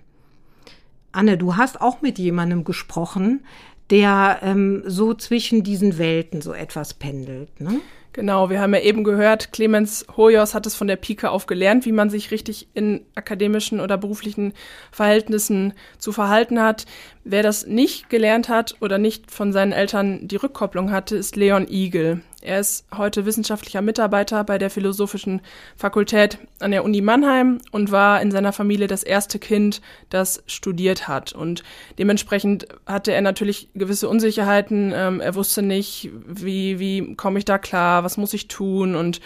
Anne, 1.19 1.37
du 1.37 1.57
hast 1.57 1.81
auch 1.81 2.01
mit 2.01 2.17
jemandem 2.21 2.63
gesprochen, 2.63 3.45
der 3.91 4.39
ähm, 4.43 4.85
so 4.87 5.15
zwischen 5.15 5.65
diesen 5.65 5.99
Welten 5.99 6.43
so 6.43 6.53
etwas 6.53 6.95
pendelt. 6.95 7.61
Ne? 7.61 7.81
Genau, 8.19 8.51
wir 8.51 8.61
haben 8.61 8.75
ja 8.75 8.81
eben 8.81 9.05
gehört, 9.05 9.53
Clemens 9.53 10.05
Hoyos 10.17 10.53
hat 10.53 10.67
es 10.67 10.75
von 10.75 10.89
der 10.89 10.97
Pike 10.97 11.31
auf 11.31 11.47
gelernt, 11.47 11.87
wie 11.87 11.93
man 11.93 12.11
sich 12.11 12.33
richtig 12.33 12.67
in 12.75 13.07
akademischen 13.15 13.79
oder 13.79 13.97
beruflichen 13.97 14.55
Verhältnissen 14.91 15.73
zu 15.99 16.11
verhalten 16.11 16.61
hat. 16.61 16.85
Wer 17.23 17.45
das 17.45 17.69
nicht 17.69 18.11
gelernt 18.11 18.49
hat 18.49 18.75
oder 18.81 18.99
nicht 18.99 19.31
von 19.31 19.53
seinen 19.53 19.71
Eltern 19.71 20.27
die 20.27 20.35
Rückkopplung 20.35 20.91
hatte, 20.91 21.15
ist 21.15 21.37
Leon 21.37 21.69
Igel. 21.69 22.23
Er 22.41 22.61
ist 22.61 22.87
heute 22.97 23.27
wissenschaftlicher 23.27 23.83
Mitarbeiter 23.83 24.45
bei 24.45 24.59
der 24.59 24.71
Philosophischen 24.71 25.41
Fakultät 25.77 26.39
an 26.61 26.71
der 26.71 26.85
Uni 26.85 27.01
Mannheim 27.01 27.59
und 27.73 27.91
war 27.91 28.23
in 28.23 28.31
seiner 28.31 28.53
Familie 28.53 28.87
das 28.87 29.03
erste 29.03 29.41
Kind, 29.41 29.83
das 30.09 30.45
studiert 30.47 31.09
hat. 31.09 31.33
Und 31.33 31.65
dementsprechend 31.99 32.69
hatte 32.87 33.13
er 33.13 33.23
natürlich 33.23 33.69
gewisse 33.75 34.09
Unsicherheiten. 34.09 34.93
Ähm, 34.95 35.21
er 35.21 35.35
wusste 35.35 35.63
nicht, 35.63 36.11
wie, 36.27 36.79
wie 36.79 37.17
komme 37.17 37.41
ich 37.41 37.45
da 37.45 37.59
klar, 37.59 38.05
was 38.09 38.17
muss 38.17 38.33
ich 38.33 38.49
tun. 38.49 38.95
Und 38.95 39.21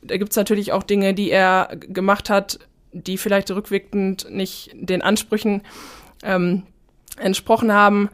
da 0.00 0.16
gibt 0.16 0.30
es 0.30 0.36
natürlich 0.36 0.72
auch 0.72 0.82
Dinge, 0.82 1.12
die 1.12 1.30
er 1.30 1.76
gemacht 1.76 2.30
hat, 2.30 2.60
die 2.92 3.18
vielleicht 3.18 3.50
rückwirkend 3.50 4.26
nicht 4.30 4.70
den 4.74 5.02
Ansprüchen 5.02 5.60
ähm, 6.22 6.62
entsprochen 7.18 7.72
haben. 7.72 8.08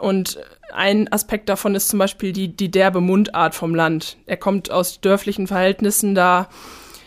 Und 0.00 0.38
ein 0.72 1.12
Aspekt 1.12 1.50
davon 1.50 1.74
ist 1.74 1.88
zum 1.88 1.98
Beispiel 1.98 2.32
die, 2.32 2.56
die 2.56 2.70
derbe 2.70 3.02
Mundart 3.02 3.54
vom 3.54 3.74
Land. 3.74 4.16
Er 4.24 4.38
kommt 4.38 4.70
aus 4.70 5.02
dörflichen 5.02 5.46
Verhältnissen, 5.46 6.14
da 6.14 6.48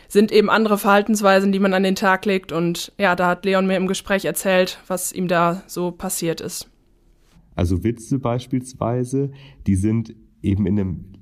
sind 0.07 0.31
eben 0.31 0.51
andere 0.51 0.77
Verhaltensweisen, 0.77 1.51
die 1.51 1.59
man 1.59 1.73
an 1.73 1.83
den 1.83 1.95
Tag 1.95 2.25
legt. 2.25 2.51
Und 2.51 2.93
ja, 2.99 3.15
da 3.15 3.27
hat 3.27 3.45
Leon 3.45 3.65
mir 3.65 3.77
im 3.77 3.87
Gespräch 3.87 4.25
erzählt, 4.25 4.79
was 4.87 5.11
ihm 5.11 5.27
da 5.27 5.63
so 5.65 5.91
passiert 5.91 6.39
ist. 6.39 6.69
Also 7.55 7.83
Witze 7.83 8.19
beispielsweise, 8.19 9.31
die 9.65 9.75
sind 9.75 10.15
eben 10.43 10.67
in 10.67 10.79
einem 10.79 11.16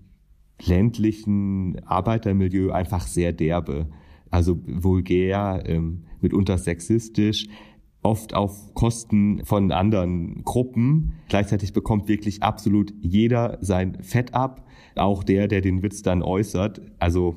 ländlichen 0.63 1.81
Arbeitermilieu 1.85 2.71
einfach 2.71 3.07
sehr 3.07 3.33
derbe. 3.33 3.87
Also 4.29 4.59
vulgär, 4.65 5.63
ähm, 5.65 6.05
mitunter 6.21 6.57
sexistisch 6.57 7.47
oft 8.05 8.33
auf 8.33 8.73
Kosten 8.75 9.43
von 9.45 9.71
anderen 9.71 10.43
Gruppen. 10.43 11.13
Gleichzeitig 11.27 11.73
bekommt 11.73 12.07
wirklich 12.07 12.43
absolut 12.43 12.93
jeder 13.01 13.57
sein 13.61 13.97
Fett 14.03 14.33
ab, 14.33 14.65
auch 14.95 15.23
der, 15.23 15.47
der 15.47 15.61
den 15.61 15.81
Witz 15.81 16.03
dann 16.03 16.21
äußert. 16.21 16.81
Also 16.99 17.35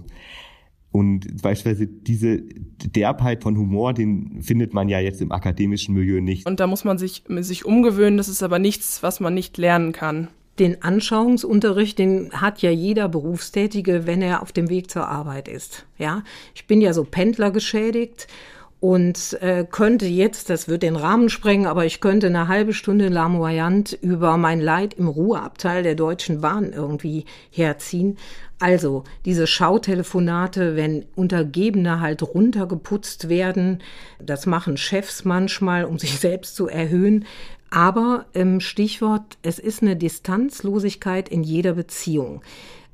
und 0.91 1.43
beispielsweise 1.43 1.87
diese 1.87 2.41
Derbheit 2.41 3.43
von 3.43 3.57
Humor, 3.59 3.93
den 3.93 4.43
findet 4.43 4.73
man 4.73 4.89
ja 4.89 5.01
jetzt 5.01 5.21
im 5.21 5.33
akademischen 5.33 5.95
Milieu 5.95 6.21
nicht. 6.21 6.47
Und 6.47 6.61
da 6.61 6.67
muss 6.67 6.85
man 6.85 6.99
sich, 6.99 7.25
sich 7.41 7.65
umgewöhnen. 7.65 8.17
Das 8.17 8.29
ist 8.29 8.43
aber 8.43 8.59
nichts, 8.59 9.03
was 9.03 9.21
man 9.21 9.35
nicht 9.35 9.59
lernen 9.59 9.93
kann. 9.93 10.29
Den 10.59 10.83
Anschauungsunterricht, 10.83 11.99
den 11.99 12.33
hat 12.33 12.63
ja 12.63 12.71
jeder 12.71 13.09
Berufstätige, 13.09 14.07
wenn 14.07 14.23
er 14.23 14.43
auf 14.43 14.53
dem 14.53 14.69
Weg 14.69 14.91
zur 14.91 15.07
Arbeit 15.07 15.49
ist. 15.49 15.87
Ja, 15.99 16.23
ich 16.55 16.67
bin 16.67 16.81
ja 16.81 16.93
so 16.93 17.05
Pendler 17.05 17.51
geschädigt 17.51 18.27
und 18.81 19.37
äh, 19.41 19.65
könnte 19.69 20.07
jetzt, 20.07 20.51
das 20.51 20.69
wird 20.69 20.83
den 20.83 20.97
Rahmen 20.97 21.29
sprengen, 21.31 21.67
aber 21.67 21.85
ich 21.85 22.01
könnte 22.01 22.29
eine 22.29 22.47
halbe 22.47 22.73
Stunde 22.73 23.09
lamoyant 23.09 23.93
über 24.03 24.37
mein 24.37 24.61
Leid 24.61 24.95
im 24.95 25.09
Ruheabteil 25.09 25.83
der 25.83 25.97
Deutschen 25.97 26.41
Bahn 26.41 26.73
irgendwie 26.73 27.25
herziehen. 27.51 28.17
Also 28.61 29.05
diese 29.25 29.47
Schautelefonate, 29.47 30.75
wenn 30.75 31.07
Untergebene 31.15 32.01
halt 32.01 32.23
runtergeputzt 32.23 33.29
werden, 33.29 33.83
das 34.21 34.47
machen 34.47 34.77
Chefs 34.77 35.25
manchmal, 35.25 35.85
um 35.85 35.99
sich 35.99 36.19
selbst 36.21 36.55
zu 36.55 36.69
erhöhen. 36.69 37.25
Aber 37.71 38.27
ähm, 38.35 38.61
Stichwort, 38.61 39.39
es 39.43 39.59
ist 39.59 39.83
eine 39.83 39.97
Distanzlosigkeit 39.97 41.29
in 41.29 41.43
jeder 41.43 41.75
Beziehung. 41.75 42.43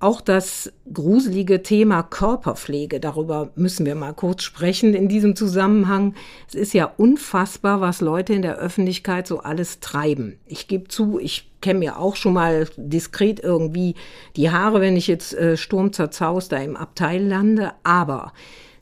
Auch 0.01 0.21
das 0.21 0.71
gruselige 0.93 1.63
Thema 1.63 2.03
Körperpflege, 2.03 3.01
darüber 3.01 3.53
müssen 3.55 3.87
wir 3.87 3.95
mal 3.95 4.13
kurz 4.13 4.43
sprechen 4.43 4.93
in 4.93 5.09
diesem 5.09 5.35
Zusammenhang. 5.35 6.15
Es 6.49 6.55
ist 6.55 6.75
ja 6.75 6.93
unfassbar, 6.97 7.81
was 7.81 8.01
Leute 8.03 8.35
in 8.35 8.43
der 8.43 8.59
Öffentlichkeit 8.59 9.27
so 9.27 9.39
alles 9.39 9.81
treiben. 9.81 10.39
Ich 10.45 10.69
gebe 10.69 10.89
zu, 10.89 11.19
ich 11.19 11.51
kenne 11.63 11.79
mir 11.79 11.99
auch 11.99 12.17
schon 12.17 12.35
mal 12.35 12.69
diskret 12.77 13.41
irgendwie 13.41 13.95
die 14.37 14.51
Haare, 14.51 14.83
wenn 14.83 14.97
ich 14.97 15.07
jetzt 15.07 15.33
äh, 15.33 15.57
Sturm 15.57 15.93
zerzaust 15.95 16.53
da 16.53 16.59
im 16.59 16.77
Abteil 16.77 17.25
lande, 17.25 17.73
aber 17.83 18.35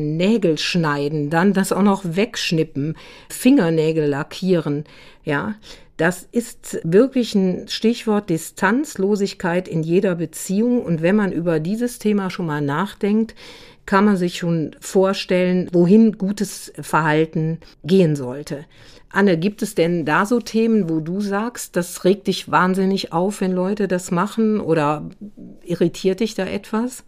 Nägel 0.03 0.59
schneiden, 0.59 1.31
dann 1.31 1.53
das 1.53 1.73
auch 1.73 1.83
noch 1.83 2.03
wegschnippen, 2.05 2.97
Fingernägel 3.29 4.07
lackieren, 4.07 4.85
ja, 5.25 5.55
das 5.97 6.27
ist 6.33 6.81
wirklich 6.83 7.35
ein 7.35 7.69
Stichwort 7.69 8.29
Distanzlosigkeit 8.29 9.69
in 9.69 9.83
jeder 9.83 10.17
Beziehung. 10.17 10.83
Und 10.83 11.01
wenn 11.03 11.15
man 11.15 11.31
über 11.31 11.61
dieses 11.61 12.01
Thema 12.01 12.29
schon 12.29 12.47
mal 12.47 12.61
nachdenkt, 12.61 13.37
kann 13.87 14.05
man 14.05 14.17
sich 14.17 14.39
schon 14.39 14.75
vorstellen, 14.81 15.69
wohin 15.73 16.19
gutes 16.19 16.73
Verhalten 16.81 17.59
gehen 17.85 18.17
sollte. 18.17 18.65
Anne, 19.11 19.37
gibt 19.37 19.63
es 19.63 19.75
denn 19.75 20.05
da 20.05 20.25
so 20.25 20.41
Themen, 20.41 20.89
wo 20.89 21.01
du 21.01 21.21
sagst, 21.21 21.77
das 21.77 22.05
regt 22.05 22.27
dich 22.27 22.51
wahnsinnig 22.51 23.13
auf, 23.13 23.41
wenn 23.41 23.53
Leute 23.53 23.87
das 23.87 24.11
machen 24.11 24.61
oder 24.61 25.09
irritiert 25.65 26.21
dich 26.21 26.35
da 26.35 26.47
etwas? 26.47 27.05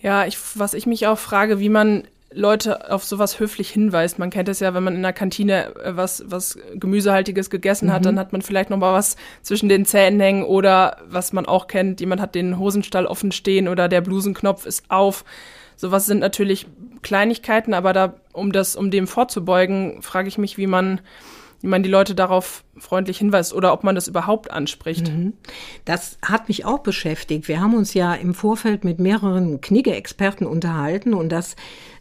Ja, 0.00 0.26
ich, 0.26 0.38
was 0.54 0.74
ich 0.74 0.86
mich 0.86 1.06
auch 1.06 1.18
frage, 1.18 1.58
wie 1.58 1.70
man 1.70 2.04
Leute 2.32 2.90
auf 2.90 3.04
sowas 3.04 3.40
höflich 3.40 3.70
hinweist. 3.70 4.18
Man 4.18 4.30
kennt 4.30 4.48
es 4.48 4.60
ja, 4.60 4.74
wenn 4.74 4.84
man 4.84 4.94
in 4.94 5.02
der 5.02 5.12
Kantine 5.12 5.74
äh, 5.76 5.96
was, 5.96 6.22
was 6.26 6.58
Gemüsehaltiges 6.74 7.48
gegessen 7.48 7.92
hat, 7.92 8.02
mhm. 8.02 8.06
dann 8.06 8.18
hat 8.18 8.32
man 8.32 8.42
vielleicht 8.42 8.70
noch 8.70 8.76
mal 8.76 8.92
was 8.92 9.16
zwischen 9.42 9.68
den 9.68 9.86
Zähnen 9.86 10.20
hängen 10.20 10.42
oder 10.42 10.98
was 11.08 11.32
man 11.32 11.46
auch 11.46 11.66
kennt, 11.68 12.00
jemand 12.00 12.20
hat 12.20 12.34
den 12.34 12.58
Hosenstall 12.58 13.06
offen 13.06 13.32
stehen 13.32 13.68
oder 13.68 13.88
der 13.88 14.02
Blusenknopf 14.02 14.66
ist 14.66 14.84
auf. 14.90 15.24
Sowas 15.76 16.06
sind 16.06 16.18
natürlich 16.18 16.66
Kleinigkeiten, 17.02 17.72
aber 17.72 17.92
da, 17.92 18.14
um 18.32 18.52
das, 18.52 18.76
um 18.76 18.90
dem 18.90 19.06
vorzubeugen, 19.06 20.02
frage 20.02 20.28
ich 20.28 20.36
mich, 20.36 20.58
wie 20.58 20.66
man 20.66 21.00
wie 21.60 21.66
man 21.66 21.82
die 21.82 21.88
Leute 21.88 22.14
darauf 22.14 22.64
freundlich 22.76 23.18
hinweist 23.18 23.52
oder 23.52 23.72
ob 23.72 23.82
man 23.82 23.94
das 23.94 24.08
überhaupt 24.08 24.50
anspricht. 24.50 25.08
Mhm. 25.08 25.32
Das 25.84 26.18
hat 26.24 26.48
mich 26.48 26.64
auch 26.64 26.80
beschäftigt. 26.80 27.48
Wir 27.48 27.60
haben 27.60 27.74
uns 27.74 27.94
ja 27.94 28.14
im 28.14 28.34
Vorfeld 28.34 28.84
mit 28.84 29.00
mehreren 29.00 29.60
Knigge-Experten 29.60 30.46
unterhalten 30.46 31.14
und 31.14 31.30
das 31.30 31.56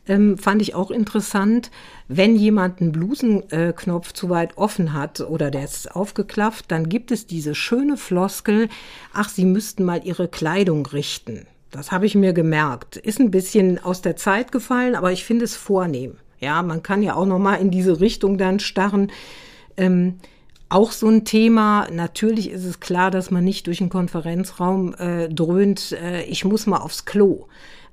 ähm, 0.07 0.37
fand 0.37 0.61
ich 0.61 0.75
auch 0.75 0.91
interessant. 0.91 1.71
Wenn 2.07 2.35
jemand 2.35 2.81
einen 2.81 2.91
Blusenknopf 2.91 4.13
zu 4.13 4.29
weit 4.29 4.57
offen 4.57 4.93
hat 4.93 5.21
oder 5.21 5.51
der 5.51 5.63
ist 5.63 5.93
aufgeklafft, 5.95 6.65
dann 6.69 6.87
gibt 6.87 7.11
es 7.11 7.25
diese 7.25 7.55
schöne 7.55 7.97
Floskel, 7.97 8.69
ach, 9.13 9.29
Sie 9.29 9.45
müssten 9.45 9.83
mal 9.83 10.01
Ihre 10.03 10.27
Kleidung 10.27 10.85
richten. 10.85 11.47
Das 11.71 11.91
habe 11.91 12.05
ich 12.05 12.15
mir 12.15 12.33
gemerkt. 12.33 12.95
Ist 12.95 13.19
ein 13.19 13.31
bisschen 13.31 13.83
aus 13.83 14.01
der 14.01 14.15
Zeit 14.15 14.51
gefallen, 14.51 14.95
aber 14.95 15.11
ich 15.11 15.25
finde 15.25 15.45
es 15.45 15.55
vornehm. 15.55 16.15
Ja, 16.39 16.61
man 16.61 16.83
kann 16.83 17.01
ja 17.01 17.15
auch 17.15 17.25
noch 17.25 17.39
mal 17.39 17.55
in 17.55 17.71
diese 17.71 17.99
Richtung 17.99 18.37
dann 18.37 18.59
starren. 18.59 19.11
Ähm, 19.77 20.15
auch 20.69 20.91
so 20.91 21.07
ein 21.07 21.23
Thema. 21.23 21.87
Natürlich 21.91 22.49
ist 22.49 22.65
es 22.65 22.79
klar, 22.79 23.11
dass 23.11 23.31
man 23.31 23.43
nicht 23.43 23.67
durch 23.67 23.77
den 23.77 23.89
Konferenzraum 23.89 24.93
äh, 24.95 25.29
dröhnt, 25.29 25.93
äh, 25.93 26.23
ich 26.23 26.43
muss 26.43 26.67
mal 26.67 26.77
aufs 26.77 27.05
Klo. 27.05 27.47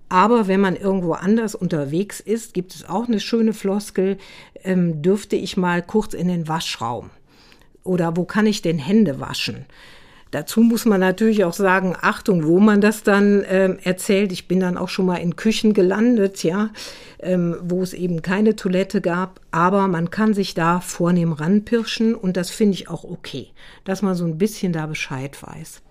Aber 0.08 0.48
wenn 0.48 0.60
man 0.60 0.76
irgendwo 0.76 1.12
anders 1.12 1.54
unterwegs 1.54 2.20
ist, 2.20 2.52
gibt 2.54 2.74
es 2.74 2.88
auch 2.88 3.06
eine 3.06 3.20
schöne 3.20 3.52
Floskel, 3.52 4.18
ähm, 4.62 5.02
dürfte 5.02 5.36
ich 5.36 5.56
mal 5.56 5.82
kurz 5.82 6.14
in 6.14 6.28
den 6.28 6.46
Waschraum? 6.48 7.10
Oder 7.84 8.16
wo 8.16 8.24
kann 8.24 8.46
ich 8.46 8.62
denn 8.62 8.78
Hände 8.78 9.20
waschen? 9.20 9.66
Dazu 10.34 10.62
muss 10.62 10.84
man 10.84 10.98
natürlich 10.98 11.44
auch 11.44 11.52
sagen, 11.52 11.94
Achtung, 12.00 12.44
wo 12.44 12.58
man 12.58 12.80
das 12.80 13.04
dann 13.04 13.44
ähm, 13.48 13.78
erzählt. 13.84 14.32
Ich 14.32 14.48
bin 14.48 14.58
dann 14.58 14.76
auch 14.76 14.88
schon 14.88 15.06
mal 15.06 15.18
in 15.18 15.36
Küchen 15.36 15.74
gelandet, 15.74 16.42
ja, 16.42 16.70
ähm, 17.20 17.56
wo 17.62 17.82
es 17.82 17.92
eben 17.92 18.20
keine 18.20 18.56
Toilette 18.56 19.00
gab. 19.00 19.38
Aber 19.52 19.86
man 19.86 20.10
kann 20.10 20.34
sich 20.34 20.54
da 20.54 20.80
vornehm 20.80 21.32
ranpirschen 21.32 22.16
und 22.16 22.36
das 22.36 22.50
finde 22.50 22.74
ich 22.74 22.90
auch 22.90 23.04
okay, 23.04 23.50
dass 23.84 24.02
man 24.02 24.16
so 24.16 24.24
ein 24.24 24.36
bisschen 24.36 24.72
da 24.72 24.86
Bescheid 24.86 25.40
weiß. 25.40 25.82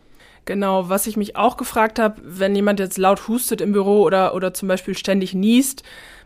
Genau, 0.43 0.89
was 0.89 1.07
ich 1.07 1.15
mich 1.15 1.37
auch 1.37 1.55
gefragt 1.55 1.97
habe, 1.97 2.21
wenn 2.25 2.53
jemand 2.53 2.81
jetzt 2.81 2.97
laut 2.97 3.29
hustet 3.29 3.61
im 3.61 3.71
Büro 3.71 4.01
oder, 4.03 4.35
oder 4.35 4.53
zum 4.53 4.67
Beispiel 4.67 4.97
ständig 4.97 5.33
niest, 5.33 5.83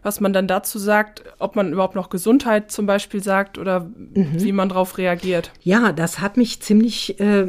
was 0.07 0.21
man 0.21 0.31
dann 0.31 0.47
dazu 0.47 0.79
sagt, 0.79 1.21
ob 1.37 1.57
man 1.57 1.73
überhaupt 1.73 1.95
noch 1.95 2.09
Gesundheit 2.09 2.71
zum 2.71 2.85
Beispiel 2.85 3.21
sagt 3.21 3.57
oder 3.57 3.81
mhm. 3.81 4.41
wie 4.41 4.53
man 4.53 4.69
darauf 4.69 4.97
reagiert. 4.97 5.51
Ja, 5.61 5.91
das 5.91 6.21
hat 6.21 6.37
mich 6.37 6.61
ziemlich 6.61 7.19
äh, 7.19 7.45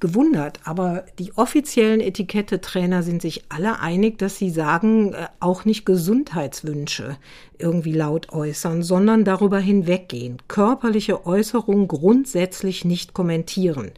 gewundert. 0.00 0.58
Aber 0.64 1.04
die 1.18 1.36
offiziellen 1.36 2.00
Etikette-Trainer 2.00 3.02
sind 3.02 3.20
sich 3.20 3.44
alle 3.50 3.80
einig, 3.80 4.16
dass 4.16 4.38
sie 4.38 4.48
sagen, 4.48 5.12
äh, 5.12 5.26
auch 5.38 5.66
nicht 5.66 5.84
Gesundheitswünsche 5.84 7.18
irgendwie 7.58 7.92
laut 7.92 8.32
äußern, 8.32 8.82
sondern 8.82 9.24
darüber 9.24 9.58
hinweggehen. 9.58 10.38
Körperliche 10.48 11.26
Äußerungen 11.26 11.88
grundsätzlich 11.88 12.86
nicht 12.86 13.12
kommentieren. 13.12 13.90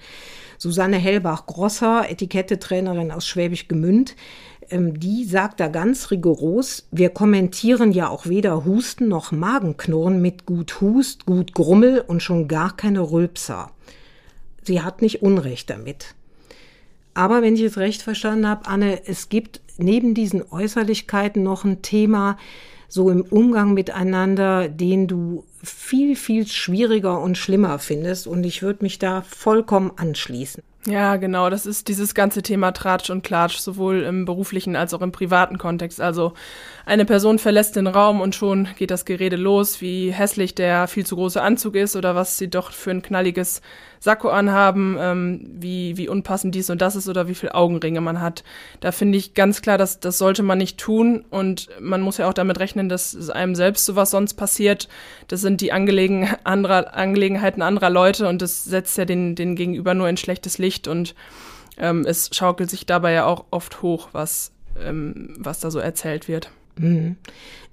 Susanne 0.59 0.97
Hellbach-Grosser, 0.99 2.11
Etikettetrainerin 2.11 3.13
aus 3.13 3.27
Schwäbisch 3.27 3.69
Gemünd, 3.69 4.15
ähm, 4.15 4.17
die 4.73 5.25
sagt 5.25 5.61
da 5.61 5.69
ganz 5.69 6.11
rigoros, 6.11 6.87
wir 6.91 7.11
kommentieren 7.11 7.93
ja 7.93 8.09
auch 8.09 8.27
weder 8.27 8.65
Husten 8.65 9.09
noch 9.09 9.33
Magenknurren 9.33 10.23
mit 10.23 10.47
gut 10.47 10.81
Hust, 10.81 11.27
gut 11.27 11.55
Grummel 11.55 12.05
und 12.07 12.23
schon 12.23 12.49
gar 12.49 12.77
keine 12.77 13.11
Rülpser. 13.11 13.71
Sie 14.63 14.83
hat 14.83 15.03
nicht 15.03 15.23
Unrecht 15.23 15.71
damit. 15.71 16.15
Aber 17.15 17.43
wenn 17.43 17.55
ich 17.55 17.63
es 17.63 17.77
recht 17.77 18.03
verstanden 18.03 18.47
habe, 18.47 18.67
Anne, 18.67 19.07
es 19.07 19.29
gibt 19.29 19.61
neben 19.79 20.15
diesen 20.15 20.43
Äußerlichkeiten 20.51 21.43
noch 21.43 21.65
ein 21.65 21.83
Thema, 21.83 22.37
so 22.89 23.11
im 23.11 23.23
Umgang 23.23 23.75
miteinander, 23.75 24.69
den 24.69 25.07
du 25.07 25.45
viel, 25.63 26.17
viel 26.17 26.47
schwieriger 26.47 27.21
und 27.21 27.39
schlimmer 27.39 27.79
findest. 27.79 28.27
Und 28.27 28.45
ich 28.45 28.63
würde 28.63 28.83
mich 28.83 28.99
da 28.99 29.23
vollkommen 29.23 29.93
anschließen. 29.97 30.63
Ja, 30.87 31.17
genau. 31.17 31.51
Das 31.51 31.67
ist 31.67 31.89
dieses 31.89 32.15
ganze 32.15 32.41
Thema 32.43 32.73
Tratsch 32.73 33.11
und 33.11 33.23
Klatsch, 33.23 33.59
sowohl 33.59 34.01
im 34.03 34.25
beruflichen 34.25 34.77
als 34.77 34.95
auch 34.95 35.03
im 35.03 35.13
privaten 35.13 35.59
Kontext. 35.59 36.01
Also 36.01 36.33
eine 36.87 37.05
Person 37.05 37.39
verlässt 37.39 37.77
den 37.77 37.87
Raum 37.87 38.23
und 38.23 38.35
schon 38.35 38.67
geht 38.79 38.91
das 38.91 39.05
Gerede 39.05 39.37
los, 39.37 39.83
wie 39.83 40.11
hässlich 40.11 40.55
der 40.55 40.89
viel 40.89 41.05
zu 41.05 41.17
große 41.17 41.43
Anzug 41.43 41.77
ist 41.77 41.97
oder 41.97 42.15
was 42.15 42.39
sie 42.39 42.49
doch 42.49 42.73
für 42.73 42.93
ein 42.93 43.03
knalliges 43.03 43.61
Sakko 44.03 44.31
anhaben, 44.31 44.97
ähm, 44.99 45.47
wie, 45.53 45.99
wie 45.99 46.09
unpassend 46.09 46.55
dies 46.55 46.71
und 46.71 46.81
das 46.81 46.97
ist 46.97 47.07
oder 47.07 47.29
wie 47.29 47.35
viel 47.35 47.51
Augenringe 47.51 48.01
man 48.01 48.23
hat. 48.23 48.43
Da 48.81 48.93
finde 48.93 49.19
ich 49.19 49.35
ganz 49.35 49.61
klar, 49.61 49.77
dass 49.77 50.01
das 50.01 50.17
sollte 50.17 50.43
man 50.43 50.57
nicht 50.57 50.79
tun 50.79 51.27
und 51.29 51.69
man 51.79 52.01
muss 52.01 52.17
ja 52.17 52.27
auch 52.27 52.33
damit 52.33 52.59
rechnen, 52.59 52.89
dass 52.89 53.29
einem 53.29 53.55
selbst 53.55 53.85
sowas 53.85 54.11
sonst 54.11 54.35
passiert. 54.35 54.89
Das 55.29 55.43
sind 55.43 55.61
die 55.61 55.73
Angelegen 55.73 56.31
anderer, 56.45 56.95
Angelegenheiten 56.95 57.61
anderer 57.61 57.91
Leute 57.91 58.27
und 58.27 58.41
das 58.41 58.65
setzt 58.65 58.97
ja 58.97 59.05
den, 59.05 59.35
den 59.35 59.55
Gegenüber 59.55 59.93
nur 59.93 60.09
in 60.09 60.17
schlechtes 60.17 60.57
Licht 60.71 60.87
und 60.87 61.17
ähm, 61.77 62.05
es 62.07 62.31
schaukelt 62.33 62.71
sich 62.71 62.87
dabei 62.87 63.13
ja 63.13 63.27
auch 63.27 63.47
oft 63.51 63.83
hoch, 63.83 64.11
was, 64.13 64.53
ähm, 64.79 65.35
was 65.37 65.59
da 65.59 65.73
so 65.73 65.81
erzählt 65.81 66.29
wird. 66.29 66.53
Mhm. 66.77 67.17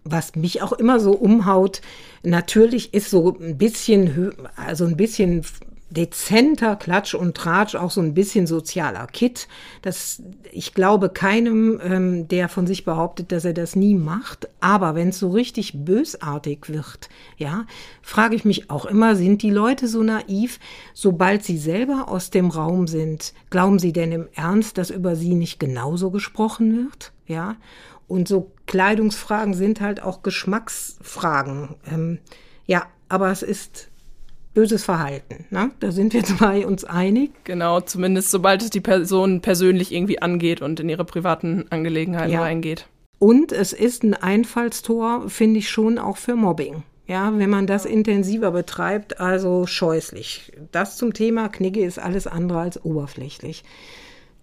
Was 0.03 0.35
mich 0.35 0.63
auch 0.63 0.71
immer 0.71 0.99
so 0.99 1.11
umhaut, 1.11 1.81
natürlich 2.23 2.93
ist 2.95 3.11
so 3.11 3.37
ein 3.39 3.57
bisschen, 3.57 4.33
also 4.55 4.85
ein 4.85 4.97
bisschen 4.97 5.45
dezenter 5.89 6.75
Klatsch 6.75 7.15
und 7.15 7.35
Tratsch, 7.35 7.75
auch 7.75 7.91
so 7.91 8.01
ein 8.01 8.13
bisschen 8.13 8.45
sozialer 8.45 9.07
Kit. 9.07 9.47
Das, 9.81 10.21
ich 10.51 10.73
glaube 10.73 11.09
keinem, 11.09 11.79
ähm, 11.81 12.27
der 12.27 12.49
von 12.49 12.67
sich 12.67 12.83
behauptet, 12.83 13.31
dass 13.31 13.45
er 13.45 13.53
das 13.53 13.75
nie 13.75 13.95
macht. 13.95 14.49
Aber 14.59 14.95
wenn 14.95 15.09
es 15.09 15.19
so 15.19 15.29
richtig 15.29 15.85
bösartig 15.85 16.67
wird, 16.69 17.09
ja, 17.37 17.65
frage 18.01 18.35
ich 18.35 18.43
mich 18.43 18.69
auch 18.69 18.85
immer, 18.85 19.15
sind 19.15 19.41
die 19.41 19.49
Leute 19.49 19.87
so 19.87 20.03
naiv, 20.03 20.59
sobald 20.93 21.43
sie 21.43 21.57
selber 21.57 22.09
aus 22.09 22.29
dem 22.31 22.49
Raum 22.49 22.87
sind, 22.87 23.33
glauben 23.49 23.79
sie 23.79 23.93
denn 23.93 24.11
im 24.11 24.27
Ernst, 24.35 24.77
dass 24.77 24.89
über 24.89 25.15
sie 25.15 25.35
nicht 25.35 25.59
genauso 25.59 26.11
gesprochen 26.11 26.75
wird? 26.75 27.13
Ja, 27.27 27.55
und 28.07 28.27
so 28.27 28.51
Kleidungsfragen 28.67 29.53
sind 29.53 29.81
halt 29.81 30.01
auch 30.01 30.21
Geschmacksfragen. 30.21 31.75
Ähm, 31.91 32.19
ja, 32.65 32.87
aber 33.09 33.31
es 33.31 33.41
ist 33.41 33.89
böses 34.57 34.83
Verhalten. 34.83 35.45
Ne? 35.51 35.69
Da 35.79 35.91
sind 35.91 36.13
wir 36.15 36.23
zwei 36.23 36.65
uns 36.65 36.83
einig. 36.83 37.29
Genau, 37.43 37.79
zumindest 37.79 38.31
sobald 38.31 38.63
es 38.63 38.71
die 38.71 38.81
Person 38.81 39.41
persönlich 39.41 39.93
irgendwie 39.93 40.19
angeht 40.19 40.63
und 40.63 40.79
in 40.79 40.89
ihre 40.89 41.05
privaten 41.05 41.65
Angelegenheiten 41.69 42.33
ja. 42.33 42.41
reingeht. 42.41 42.87
Und 43.19 43.51
es 43.51 43.71
ist 43.71 44.01
ein 44.01 44.15
Einfallstor, 44.15 45.29
finde 45.29 45.59
ich 45.59 45.69
schon 45.69 45.99
auch 45.99 46.17
für 46.17 46.35
Mobbing. 46.35 46.81
Ja, 47.05 47.31
wenn 47.37 47.51
man 47.51 47.67
das 47.67 47.85
intensiver 47.85 48.49
betreibt, 48.49 49.19
also 49.19 49.67
scheußlich. 49.67 50.51
Das 50.71 50.97
zum 50.97 51.13
Thema 51.13 51.49
Knigge 51.49 51.85
ist 51.85 51.99
alles 51.99 52.25
andere 52.25 52.59
als 52.59 52.83
oberflächlich. 52.83 53.63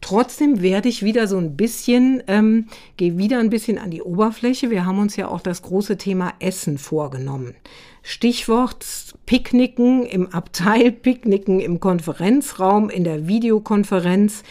Trotzdem 0.00 0.62
werde 0.62 0.88
ich 0.88 1.02
wieder 1.02 1.26
so 1.26 1.38
ein 1.38 1.56
bisschen, 1.56 2.22
ähm, 2.28 2.68
gehe 2.96 3.18
wieder 3.18 3.40
ein 3.40 3.50
bisschen 3.50 3.78
an 3.78 3.90
die 3.90 4.02
Oberfläche. 4.02 4.70
Wir 4.70 4.86
haben 4.86 5.00
uns 5.00 5.16
ja 5.16 5.26
auch 5.26 5.40
das 5.40 5.62
große 5.62 5.96
Thema 5.96 6.34
Essen 6.38 6.78
vorgenommen. 6.78 7.56
Stichwort 8.02 9.13
Picknicken 9.26 10.04
im 10.04 10.32
Abteil, 10.32 10.92
Picknicken 10.92 11.60
im 11.60 11.80
Konferenzraum, 11.80 12.90
in 12.90 13.04
der 13.04 13.26
Videokonferenz. 13.26 14.42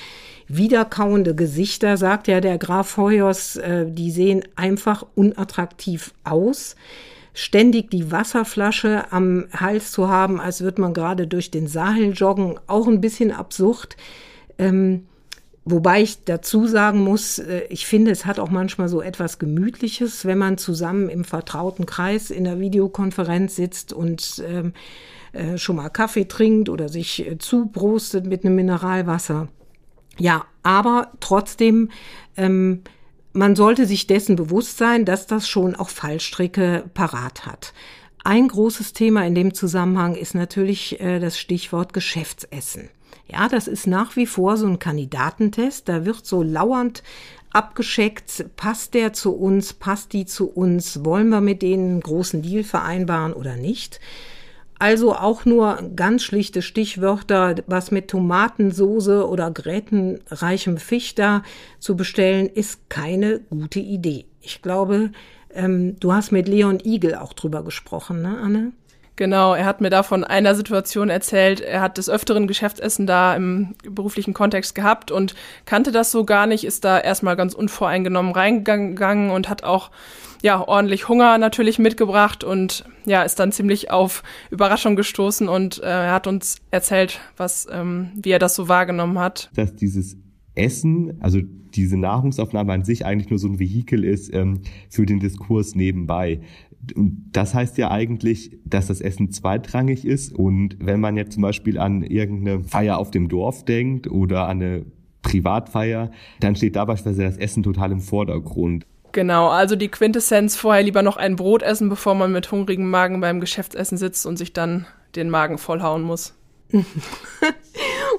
Wiederkauende 0.48 1.36
Gesichter, 1.36 1.98
sagt 1.98 2.28
ja 2.28 2.42
der 2.42 2.58
Graf 2.58 2.98
Hoyos, 2.98 3.56
äh, 3.56 3.86
die 3.90 4.12
sehen 4.12 4.44
einfach 4.56 5.06
unattraktiv 5.16 6.14
aus. 6.24 6.76
Ständig 7.34 7.90
die 7.90 8.12
Wasserflasche 8.12 9.12
am 9.12 9.46
Hals 9.54 9.92
zu 9.92 10.10
haben, 10.10 10.40
als 10.40 10.62
würde 10.62 10.82
man 10.82 10.94
gerade 10.94 11.28
durch 11.28 11.50
den 11.50 11.68
Sahel 11.68 12.12
joggen, 12.12 12.60
auch 12.68 12.88
ein 12.88 13.02
bisschen 13.02 13.32
absurd. 13.32 13.96
Ähm, 14.60 15.08
Wobei 15.66 16.02
ich 16.02 16.26
dazu 16.26 16.68
sagen 16.68 17.00
muss, 17.04 17.40
äh, 17.40 17.62
ich 17.70 17.86
finde, 17.86 18.12
es 18.12 18.26
hat 18.26 18.40
auch 18.40 18.50
manchmal 18.50 18.90
so 18.90 19.02
etwas 19.02 19.40
Gemütliches, 19.40 20.26
wenn 20.26 20.38
man 20.38 20.58
zusammen 20.58 21.10
im 21.10 21.24
vertrauten 21.24 21.86
Kreis 21.86 22.32
in 22.32 22.44
der 22.44 22.60
Videokonferenz 22.60 23.56
sitzt 23.56 23.94
und 23.94 24.44
ähm, 24.46 24.74
äh, 25.32 25.58
schon 25.58 25.78
mal 25.78 25.90
Kaffee 25.90 26.26
trinkt 26.26 26.68
oder 26.68 26.90
sich 26.90 27.26
äh, 27.26 27.38
zubrostet 27.38 28.26
mit 28.26 28.44
einem 28.44 28.56
Mineralwasser. 28.56 29.48
Ja, 30.20 30.46
aber 30.64 31.12
trotzdem 31.22 31.90
ähm, 32.36 32.82
man 33.32 33.56
sollte 33.56 33.88
sich 33.88 34.06
dessen 34.06 34.36
bewusst 34.36 34.78
sein, 34.78 35.06
dass 35.06 35.26
das 35.26 35.48
schon 35.48 35.76
auch 35.76 35.90
Fallstricke 35.90 36.84
parat 36.94 37.48
hat. 37.48 37.74
Ein 38.24 38.48
großes 38.48 38.94
Thema 38.94 39.26
in 39.26 39.34
dem 39.34 39.56
Zusammenhang 39.56 40.14
ist 40.16 40.36
natürlich 40.36 41.00
das 41.00 41.40
Stichwort 41.40 41.94
Geschäftsessen. 41.94 42.90
Ja, 43.28 43.48
das 43.48 43.68
ist 43.68 43.88
nach 43.88 44.16
wie 44.16 44.28
vor 44.28 44.58
so 44.58 44.68
ein 44.68 44.80
Kandidatentest. 44.80 45.90
Da 45.90 46.06
wird 46.06 46.26
so 46.26 46.44
lauernd 46.44 47.04
abgescheckt, 47.52 48.46
passt 48.56 48.94
der 48.94 49.14
zu 49.14 49.34
uns, 49.34 49.74
passt 49.74 50.14
die 50.14 50.26
zu 50.26 50.50
uns, 50.50 51.06
wollen 51.06 51.30
wir 51.30 51.42
mit 51.42 51.62
denen 51.62 51.92
einen 51.92 52.02
großen 52.02 52.42
Deal 52.42 52.64
vereinbaren 52.64 53.34
oder 53.34 53.56
nicht. 53.56 54.00
Also 54.80 55.16
auch 55.16 55.46
nur 55.46 55.92
ganz 55.96 56.24
schlichte 56.24 56.62
Stichwörter, 56.62 57.56
was 57.68 57.92
mit 57.92 58.10
Tomatensoße 58.10 59.28
oder 59.28 59.52
grätenreichem 59.52 60.78
Fisch 60.78 61.16
da 61.16 61.44
zu 61.80 61.96
bestellen, 61.96 62.48
ist 62.48 62.90
keine 62.90 63.40
gute 63.50 63.80
Idee. 63.80 64.26
Ich 64.42 64.62
glaube, 64.62 65.12
ähm, 65.54 65.98
du 66.00 66.12
hast 66.12 66.32
mit 66.32 66.48
Leon 66.48 66.80
Igel 66.84 67.16
auch 67.16 67.34
drüber 67.34 67.64
gesprochen, 67.64 68.22
ne, 68.22 68.38
Anne? 68.40 68.72
Genau, 69.16 69.54
er 69.54 69.66
hat 69.66 69.80
mir 69.80 69.92
da 69.92 70.02
von 70.02 70.24
einer 70.24 70.56
Situation 70.56 71.10
erzählt. 71.10 71.62
Er 71.62 71.82
hat 71.82 71.98
des 71.98 72.10
öfteren 72.10 72.48
Geschäftsessen 72.48 73.06
da 73.06 73.36
im 73.36 73.76
beruflichen 73.88 74.34
Kontext 74.34 74.74
gehabt 74.74 75.12
und 75.12 75.36
kannte 75.66 75.92
das 75.92 76.12
so 76.12 76.26
gar 76.26 76.48
nicht, 76.48 76.64
ist 76.64 76.84
da 76.84 77.00
erstmal 77.00 77.36
ganz 77.36 77.54
unvoreingenommen 77.54 78.32
reingegangen 78.32 79.30
und 79.30 79.50
hat 79.50 79.64
auch 79.64 79.92
ja 80.42 80.60
ordentlich 80.68 81.08
Hunger 81.08 81.38
natürlich 81.38 81.80
mitgebracht 81.80 82.44
und 82.44 82.86
ja 83.06 83.24
ist 83.24 83.40
dann 83.40 83.52
ziemlich 83.52 83.92
auf 83.92 84.24
Überraschung 84.50 84.96
gestoßen 84.96 85.48
und 85.48 85.82
äh, 85.82 85.86
er 85.86 86.12
hat 86.12 86.28
uns 86.28 86.58
erzählt, 86.72 87.22
was 87.38 87.68
ähm, 87.72 88.12
wie 88.16 88.32
er 88.32 88.40
das 88.40 88.56
so 88.56 88.68
wahrgenommen 88.68 89.20
hat. 89.20 89.52
Dass 89.56 89.76
dieses 89.76 90.18
Essen, 90.56 91.18
also 91.22 91.40
diese 91.40 91.98
Nahrungsaufnahme 91.98 92.74
an 92.74 92.84
sich 92.84 93.06
eigentlich 93.06 93.30
nur 93.30 93.40
so 93.40 93.48
ein 93.48 93.60
Vehikel 93.60 94.04
ist 94.04 94.34
ähm, 94.34 94.62
für 94.90 95.06
den 95.06 95.20
Diskurs 95.20 95.76
nebenbei. 95.76 96.42
Und 96.96 97.30
das 97.32 97.54
heißt 97.54 97.78
ja 97.78 97.92
eigentlich, 97.92 98.58
dass 98.66 98.88
das 98.88 99.02
Essen 99.02 99.32
zweitrangig 99.32 100.06
ist. 100.06 100.34
Und 100.34 100.78
wenn 100.80 101.00
man 101.00 101.18
jetzt 101.18 101.34
zum 101.34 101.44
Beispiel 101.44 101.78
an 101.78 102.04
irgendeine 102.04 102.64
Feier 102.64 102.98
auf 102.98 103.12
dem 103.12 103.30
Dorf 103.30 103.66
denkt 103.66 104.10
oder 104.10 104.48
an 104.48 104.62
eine 104.62 104.86
Privatfeier, 105.22 106.12
dann 106.40 106.56
steht 106.56 106.76
da 106.76 106.86
beispielsweise 106.86 107.24
das 107.24 107.38
Essen 107.38 107.64
total 107.64 107.92
im 107.92 108.02
Vordergrund. 108.02 108.86
Genau, 109.14 109.48
also 109.48 109.76
die 109.76 109.90
Quintessenz 109.90 110.56
vorher 110.56 110.84
lieber 110.84 111.04
noch 111.04 111.18
ein 111.18 111.36
Brot 111.36 111.62
essen, 111.62 111.88
bevor 111.88 112.16
man 112.16 112.32
mit 112.32 112.52
hungrigem 112.52 112.90
Magen 112.90 113.22
beim 113.22 113.40
Geschäftsessen 113.40 113.98
sitzt 113.98 114.26
und 114.26 114.38
sich 114.38 114.54
dann 114.54 114.88
den 115.16 115.30
Magen 115.30 115.60
vollhauen 115.60 116.02
muss. 116.02 116.34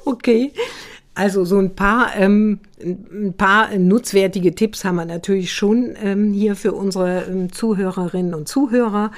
okay. 0.04 0.52
Also 1.14 1.44
so 1.44 1.58
ein 1.58 1.76
paar, 1.76 2.16
ähm, 2.16 2.58
ein 2.82 3.34
paar 3.36 3.76
nutzwertige 3.78 4.54
Tipps 4.54 4.84
haben 4.84 4.96
wir 4.96 5.04
natürlich 5.04 5.52
schon 5.52 5.94
ähm, 6.02 6.32
hier 6.32 6.56
für 6.56 6.72
unsere 6.72 7.24
ähm, 7.24 7.52
Zuhörerinnen 7.52 8.34
und 8.34 8.48
Zuhörer. 8.48 9.12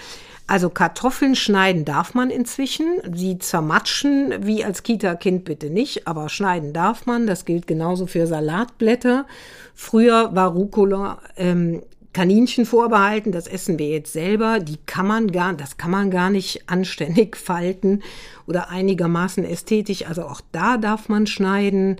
Also 0.47 0.71
Kartoffeln 0.71 1.35
schneiden 1.35 1.85
darf 1.85 2.15
man 2.15 2.31
inzwischen. 2.31 2.87
Sie 3.12 3.38
zermatschen 3.38 4.47
wie 4.47 4.65
als 4.65 4.85
Kita-Kind 4.85 5.45
bitte 5.45 5.71
nicht, 5.71 6.07
aber 6.07 6.29
schneiden 6.29 6.73
darf 6.73 7.07
man. 7.07 7.26
Das 7.26 7.45
gilt 7.47 7.67
genauso 7.67 8.07
für 8.07 8.26
Salatblätter. 8.26 9.26
Früher 9.75 10.35
war 10.35 10.53
Rucola 10.53 11.19
ähm, 11.37 11.83
Kaninchen 12.16 12.64
vorbehalten, 12.64 13.30
das 13.30 13.46
essen 13.46 13.78
wir 13.78 13.90
jetzt 13.90 14.14
selber. 14.14 14.58
Die 14.58 14.78
kann 14.87 15.06
man 15.06 15.30
gar, 15.30 15.52
das 15.52 15.76
kann 15.76 15.90
man 15.90 16.11
gar 16.11 16.30
nicht 16.30 16.62
anständig 16.66 17.37
falten 17.37 18.02
oder 18.46 18.70
einigermaßen 18.70 19.44
ästhetisch. 19.44 20.06
Also 20.06 20.23
auch 20.23 20.40
da 20.50 20.78
darf 20.78 21.11
man 21.11 21.26
schneiden. 21.26 21.96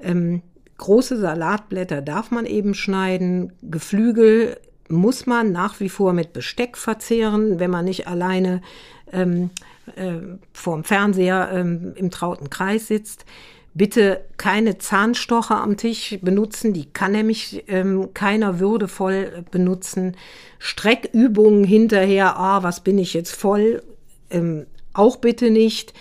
Ähm, 0.00 0.40
große 0.78 1.18
Salatblätter 1.18 2.00
darf 2.00 2.30
man 2.30 2.46
eben 2.46 2.72
schneiden. 2.72 3.52
Geflügel 3.60 4.56
muss 4.88 5.26
man 5.26 5.52
nach 5.52 5.80
wie 5.80 5.90
vor 5.90 6.14
mit 6.14 6.32
Besteck 6.32 6.78
verzehren, 6.78 7.60
wenn 7.60 7.70
man 7.70 7.84
nicht 7.84 8.08
alleine 8.08 8.62
ähm, 9.12 9.50
äh, 9.96 10.38
vorm 10.54 10.82
Fernseher 10.82 11.50
ähm, 11.52 11.92
im 11.94 12.10
trauten 12.10 12.48
Kreis 12.48 12.86
sitzt. 12.86 13.26
Bitte 13.78 14.24
keine 14.38 14.78
Zahnstocher 14.78 15.62
am 15.62 15.76
Tisch 15.76 16.18
benutzen, 16.20 16.74
die 16.74 16.86
kann 16.86 17.12
nämlich 17.12 17.62
ähm, 17.68 18.12
keiner 18.12 18.58
würdevoll 18.58 19.44
benutzen. 19.52 20.16
Streckübungen 20.58 21.62
hinterher, 21.62 22.36
ah, 22.36 22.64
was 22.64 22.80
bin 22.80 22.98
ich 22.98 23.14
jetzt 23.14 23.36
voll, 23.36 23.84
ähm, 24.30 24.66
auch 24.94 25.18
bitte 25.18 25.52
nicht. 25.52 25.94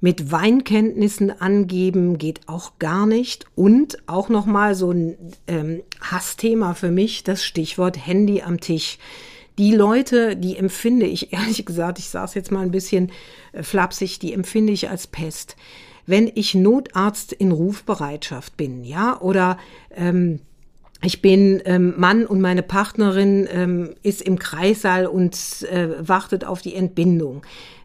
Mit 0.00 0.30
Weinkenntnissen 0.30 1.32
angeben 1.40 2.18
geht 2.18 2.42
auch 2.46 2.78
gar 2.78 3.04
nicht. 3.04 3.46
Und 3.56 3.98
auch 4.06 4.28
nochmal 4.28 4.76
so 4.76 4.92
ein 4.92 5.16
ähm, 5.48 5.82
Hassthema 6.00 6.74
für 6.74 6.92
mich, 6.92 7.24
das 7.24 7.42
Stichwort 7.42 8.06
Handy 8.06 8.42
am 8.42 8.60
Tisch. 8.60 8.98
Die 9.58 9.74
Leute, 9.74 10.36
die 10.36 10.56
empfinde 10.56 11.06
ich, 11.06 11.32
ehrlich 11.32 11.66
gesagt, 11.66 11.98
ich 11.98 12.10
saß 12.10 12.34
jetzt 12.34 12.52
mal 12.52 12.60
ein 12.60 12.70
bisschen 12.70 13.10
äh, 13.50 13.64
flapsig, 13.64 14.20
die 14.20 14.32
empfinde 14.32 14.72
ich 14.72 14.88
als 14.88 15.08
Pest 15.08 15.56
wenn 16.06 16.30
ich 16.34 16.54
Notarzt 16.54 17.32
in 17.32 17.52
Rufbereitschaft 17.52 18.56
bin, 18.56 18.84
ja, 18.84 19.20
oder 19.20 19.58
ähm, 19.94 20.40
ich 21.02 21.20
bin 21.20 21.62
ähm, 21.66 21.94
Mann 21.96 22.24
und 22.26 22.40
meine 22.40 22.62
Partnerin 22.62 23.46
ähm, 23.52 23.94
ist 24.02 24.22
im 24.22 24.38
Kreissaal 24.38 25.06
und 25.06 25.36
äh, 25.70 25.88
wartet 26.08 26.44
auf 26.44 26.62
die 26.62 26.74
Entbindung. 26.74 27.42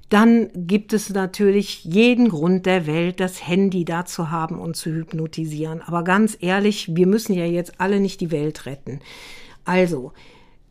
Dann 0.10 0.49
gibt 0.55 0.93
es 0.93 1.10
natürlich 1.12 1.84
jeden 1.84 2.29
Grund 2.29 2.65
der 2.65 2.88
Welt, 2.88 3.19
das 3.19 3.47
Handy 3.47 3.86
da 3.86 4.05
zu 4.05 4.32
haben 4.32 4.60
und 4.60 4.75
zu 4.75 4.89
hypnotisieren. 4.89 5.82
Aber 5.82 6.03
ganz 6.03 6.36
ehrlich, 6.39 6.95
wir 6.95 7.05
müssen 7.05 7.34
ja 7.34 7.45
jetzt 7.45 7.79
alle 7.79 7.99
nicht 7.99 8.19
die 8.21 8.32
Welt 8.32 8.65
retten. 8.65 9.01
Also, 9.65 10.13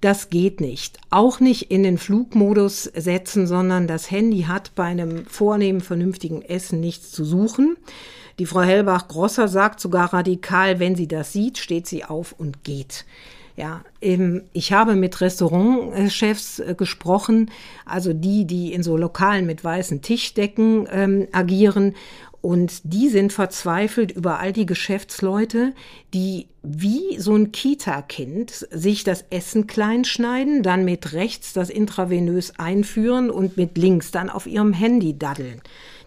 das 0.00 0.30
geht 0.30 0.60
nicht. 0.60 0.98
Auch 1.10 1.40
nicht 1.40 1.70
in 1.70 1.82
den 1.82 1.98
Flugmodus 1.98 2.84
setzen, 2.84 3.46
sondern 3.46 3.86
das 3.86 4.10
Handy 4.10 4.42
hat 4.42 4.74
bei 4.74 4.84
einem 4.84 5.26
vornehmen, 5.26 5.80
vernünftigen 5.80 6.42
Essen 6.42 6.80
nichts 6.80 7.10
zu 7.10 7.24
suchen. 7.24 7.76
Die 8.38 8.46
Frau 8.46 8.62
Hellbach-Grosser 8.62 9.48
sagt 9.48 9.80
sogar 9.80 10.12
radikal, 10.12 10.78
wenn 10.78 10.94
sie 10.94 11.08
das 11.08 11.32
sieht, 11.32 11.58
steht 11.58 11.88
sie 11.88 12.04
auf 12.04 12.32
und 12.38 12.62
geht. 12.62 13.04
Ja, 13.56 13.82
ich 14.00 14.72
habe 14.72 14.94
mit 14.94 15.20
Restaurantchefs 15.20 16.60
äh, 16.60 16.74
gesprochen, 16.78 17.50
also 17.84 18.12
die, 18.12 18.44
die 18.44 18.72
in 18.72 18.84
so 18.84 18.96
Lokalen 18.96 19.46
mit 19.46 19.64
weißen 19.64 20.00
Tischdecken 20.00 20.86
ähm, 20.92 21.26
agieren 21.32 21.96
und 22.40 22.80
die 22.84 23.08
sind 23.08 23.32
verzweifelt 23.32 24.12
über 24.12 24.38
all 24.38 24.52
die 24.52 24.66
Geschäftsleute, 24.66 25.72
die 26.14 26.46
wie 26.62 27.18
so 27.18 27.34
ein 27.34 27.50
Kita-Kind 27.50 28.68
sich 28.70 29.02
das 29.04 29.24
Essen 29.30 29.66
kleinschneiden, 29.66 30.62
dann 30.62 30.84
mit 30.84 31.12
rechts 31.12 31.52
das 31.52 31.70
intravenös 31.70 32.58
einführen 32.58 33.30
und 33.30 33.56
mit 33.56 33.76
links 33.76 34.10
dann 34.10 34.30
auf 34.30 34.46
ihrem 34.46 34.72
Handy 34.72 35.18
daddeln. 35.18 35.62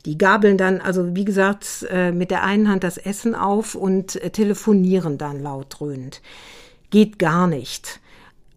Die 0.06 0.17
gabeln 0.17 0.58
dann, 0.58 0.82
also 0.82 1.15
wie 1.15 1.26
gesagt, 1.26 1.86
äh, 1.89 2.12
mit 2.12 2.32
der 2.32 2.44
einen 2.44 2.70
Hand 2.70 2.84
das 2.84 2.98
Essen 2.98 3.36
auf 3.36 3.76
und 3.76 4.15
äh, 4.15 4.30
telefonieren 4.30 5.17
dann 5.17 5.44
laut 5.44 5.67
dröhnend. 5.70 6.22
Geht 6.89 7.20
gar 7.20 7.48
nicht 7.48 8.00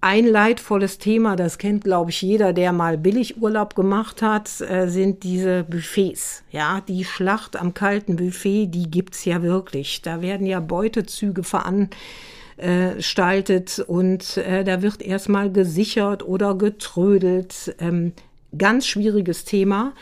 ein 0.04 0.26
leidvolles 0.26 0.98
Thema, 0.98 1.34
das 1.34 1.56
kennt, 1.56 1.84
glaube 1.84 2.10
ich, 2.10 2.20
jeder, 2.20 2.52
der 2.52 2.74
mal 2.74 2.98
Billigurlaub 2.98 3.74
gemacht 3.74 4.20
hat, 4.20 4.60
äh, 4.60 4.86
sind 4.86 5.22
diese 5.22 5.64
Buffets. 5.64 6.42
Ja, 6.50 6.82
die 6.86 7.06
Schlacht 7.06 7.56
am 7.56 7.72
kalten 7.72 8.16
Buffet, 8.16 8.66
die 8.66 8.90
gibt's 8.90 9.24
ja 9.24 9.42
wirklich. 9.42 10.02
Da 10.02 10.20
werden 10.20 10.46
ja 10.46 10.60
Beutezüge 10.60 11.42
veranstaltet 11.42 13.78
und 13.78 14.36
äh, 14.36 14.62
da 14.62 14.82
wird 14.82 15.00
erstmal 15.00 15.50
gesichert 15.50 16.22
oder 16.22 16.54
getrödelt. 16.54 17.74
Ähm, 17.78 18.12
ganz 18.58 18.86
schwieriges 18.86 19.44
Thema. 19.44 19.92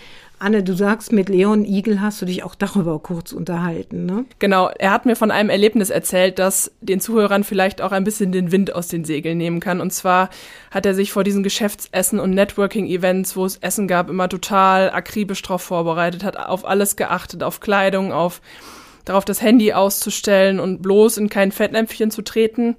Anne, 0.42 0.64
du 0.64 0.74
sagst, 0.74 1.12
mit 1.12 1.28
Leon 1.28 1.64
Igel 1.64 2.00
hast 2.00 2.20
du 2.20 2.26
dich 2.26 2.42
auch 2.42 2.56
darüber 2.56 2.98
kurz 2.98 3.30
unterhalten, 3.30 4.06
ne? 4.06 4.24
Genau, 4.40 4.70
er 4.76 4.90
hat 4.90 5.06
mir 5.06 5.14
von 5.14 5.30
einem 5.30 5.50
Erlebnis 5.50 5.88
erzählt, 5.88 6.40
das 6.40 6.72
den 6.80 7.00
Zuhörern 7.00 7.44
vielleicht 7.44 7.80
auch 7.80 7.92
ein 7.92 8.02
bisschen 8.02 8.32
den 8.32 8.50
Wind 8.50 8.74
aus 8.74 8.88
den 8.88 9.04
Segeln 9.04 9.38
nehmen 9.38 9.60
kann. 9.60 9.80
Und 9.80 9.92
zwar 9.92 10.30
hat 10.72 10.84
er 10.84 10.96
sich 10.96 11.12
vor 11.12 11.22
diesen 11.22 11.44
Geschäftsessen 11.44 12.18
und 12.18 12.30
Networking-Events, 12.30 13.36
wo 13.36 13.44
es 13.44 13.58
Essen 13.58 13.86
gab, 13.86 14.10
immer 14.10 14.28
total 14.28 14.90
akribisch 14.90 15.42
drauf 15.42 15.62
vorbereitet, 15.62 16.24
hat 16.24 16.36
auf 16.36 16.66
alles 16.66 16.96
geachtet, 16.96 17.44
auf 17.44 17.60
Kleidung, 17.60 18.12
auf 18.12 18.40
darauf 19.04 19.24
das 19.24 19.42
Handy 19.42 19.72
auszustellen 19.72 20.58
und 20.58 20.82
bloß 20.82 21.18
in 21.18 21.28
kein 21.28 21.52
Fettnäpfchen 21.52 22.10
zu 22.10 22.22
treten. 22.22 22.74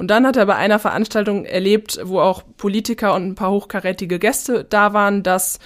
Und 0.00 0.06
dann 0.06 0.26
hat 0.26 0.38
er 0.38 0.46
bei 0.46 0.56
einer 0.56 0.78
Veranstaltung 0.78 1.44
erlebt, 1.44 2.00
wo 2.04 2.20
auch 2.20 2.42
Politiker 2.56 3.14
und 3.14 3.26
ein 3.26 3.34
paar 3.34 3.50
hochkarätige 3.50 4.18
Gäste 4.18 4.64
da 4.64 4.94
waren, 4.94 5.22
dass 5.22 5.58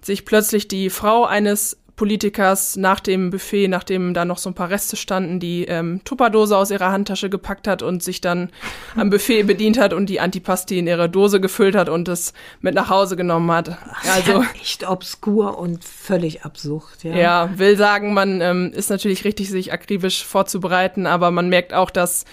sich 0.00 0.24
plötzlich 0.24 0.66
die 0.66 0.90
Frau 0.90 1.24
eines 1.24 1.78
Politikers 1.94 2.74
nach 2.74 2.98
dem 2.98 3.30
Buffet, 3.30 3.68
nachdem 3.68 4.12
da 4.12 4.24
noch 4.24 4.38
so 4.38 4.50
ein 4.50 4.54
paar 4.54 4.70
Reste 4.70 4.96
standen, 4.96 5.38
die 5.38 5.66
ähm, 5.66 6.00
Tupperdose 6.02 6.56
aus 6.56 6.72
ihrer 6.72 6.90
Handtasche 6.90 7.30
gepackt 7.30 7.68
hat 7.68 7.84
und 7.84 8.02
sich 8.02 8.20
dann 8.20 8.50
am 8.96 9.08
Buffet 9.08 9.44
bedient 9.44 9.78
hat 9.78 9.92
und 9.92 10.06
die 10.06 10.18
Antipasti 10.18 10.80
in 10.80 10.88
ihre 10.88 11.08
Dose 11.08 11.40
gefüllt 11.40 11.76
hat 11.76 11.88
und 11.88 12.08
es 12.08 12.32
mit 12.60 12.74
nach 12.74 12.90
Hause 12.90 13.14
genommen 13.14 13.52
hat. 13.52 13.78
Also 14.12 14.42
echt 14.60 14.84
obskur 14.88 15.58
und 15.58 15.84
völlig 15.84 16.44
absurd. 16.44 17.04
Ja, 17.04 17.16
ja 17.16 17.50
will 17.56 17.76
sagen, 17.76 18.14
man 18.14 18.40
ähm, 18.40 18.72
ist 18.74 18.90
natürlich 18.90 19.22
richtig, 19.22 19.48
sich 19.48 19.72
akribisch 19.72 20.24
vorzubereiten, 20.24 21.06
aber 21.06 21.30
man 21.30 21.48
merkt 21.48 21.72
auch, 21.72 21.90
dass 21.90 22.24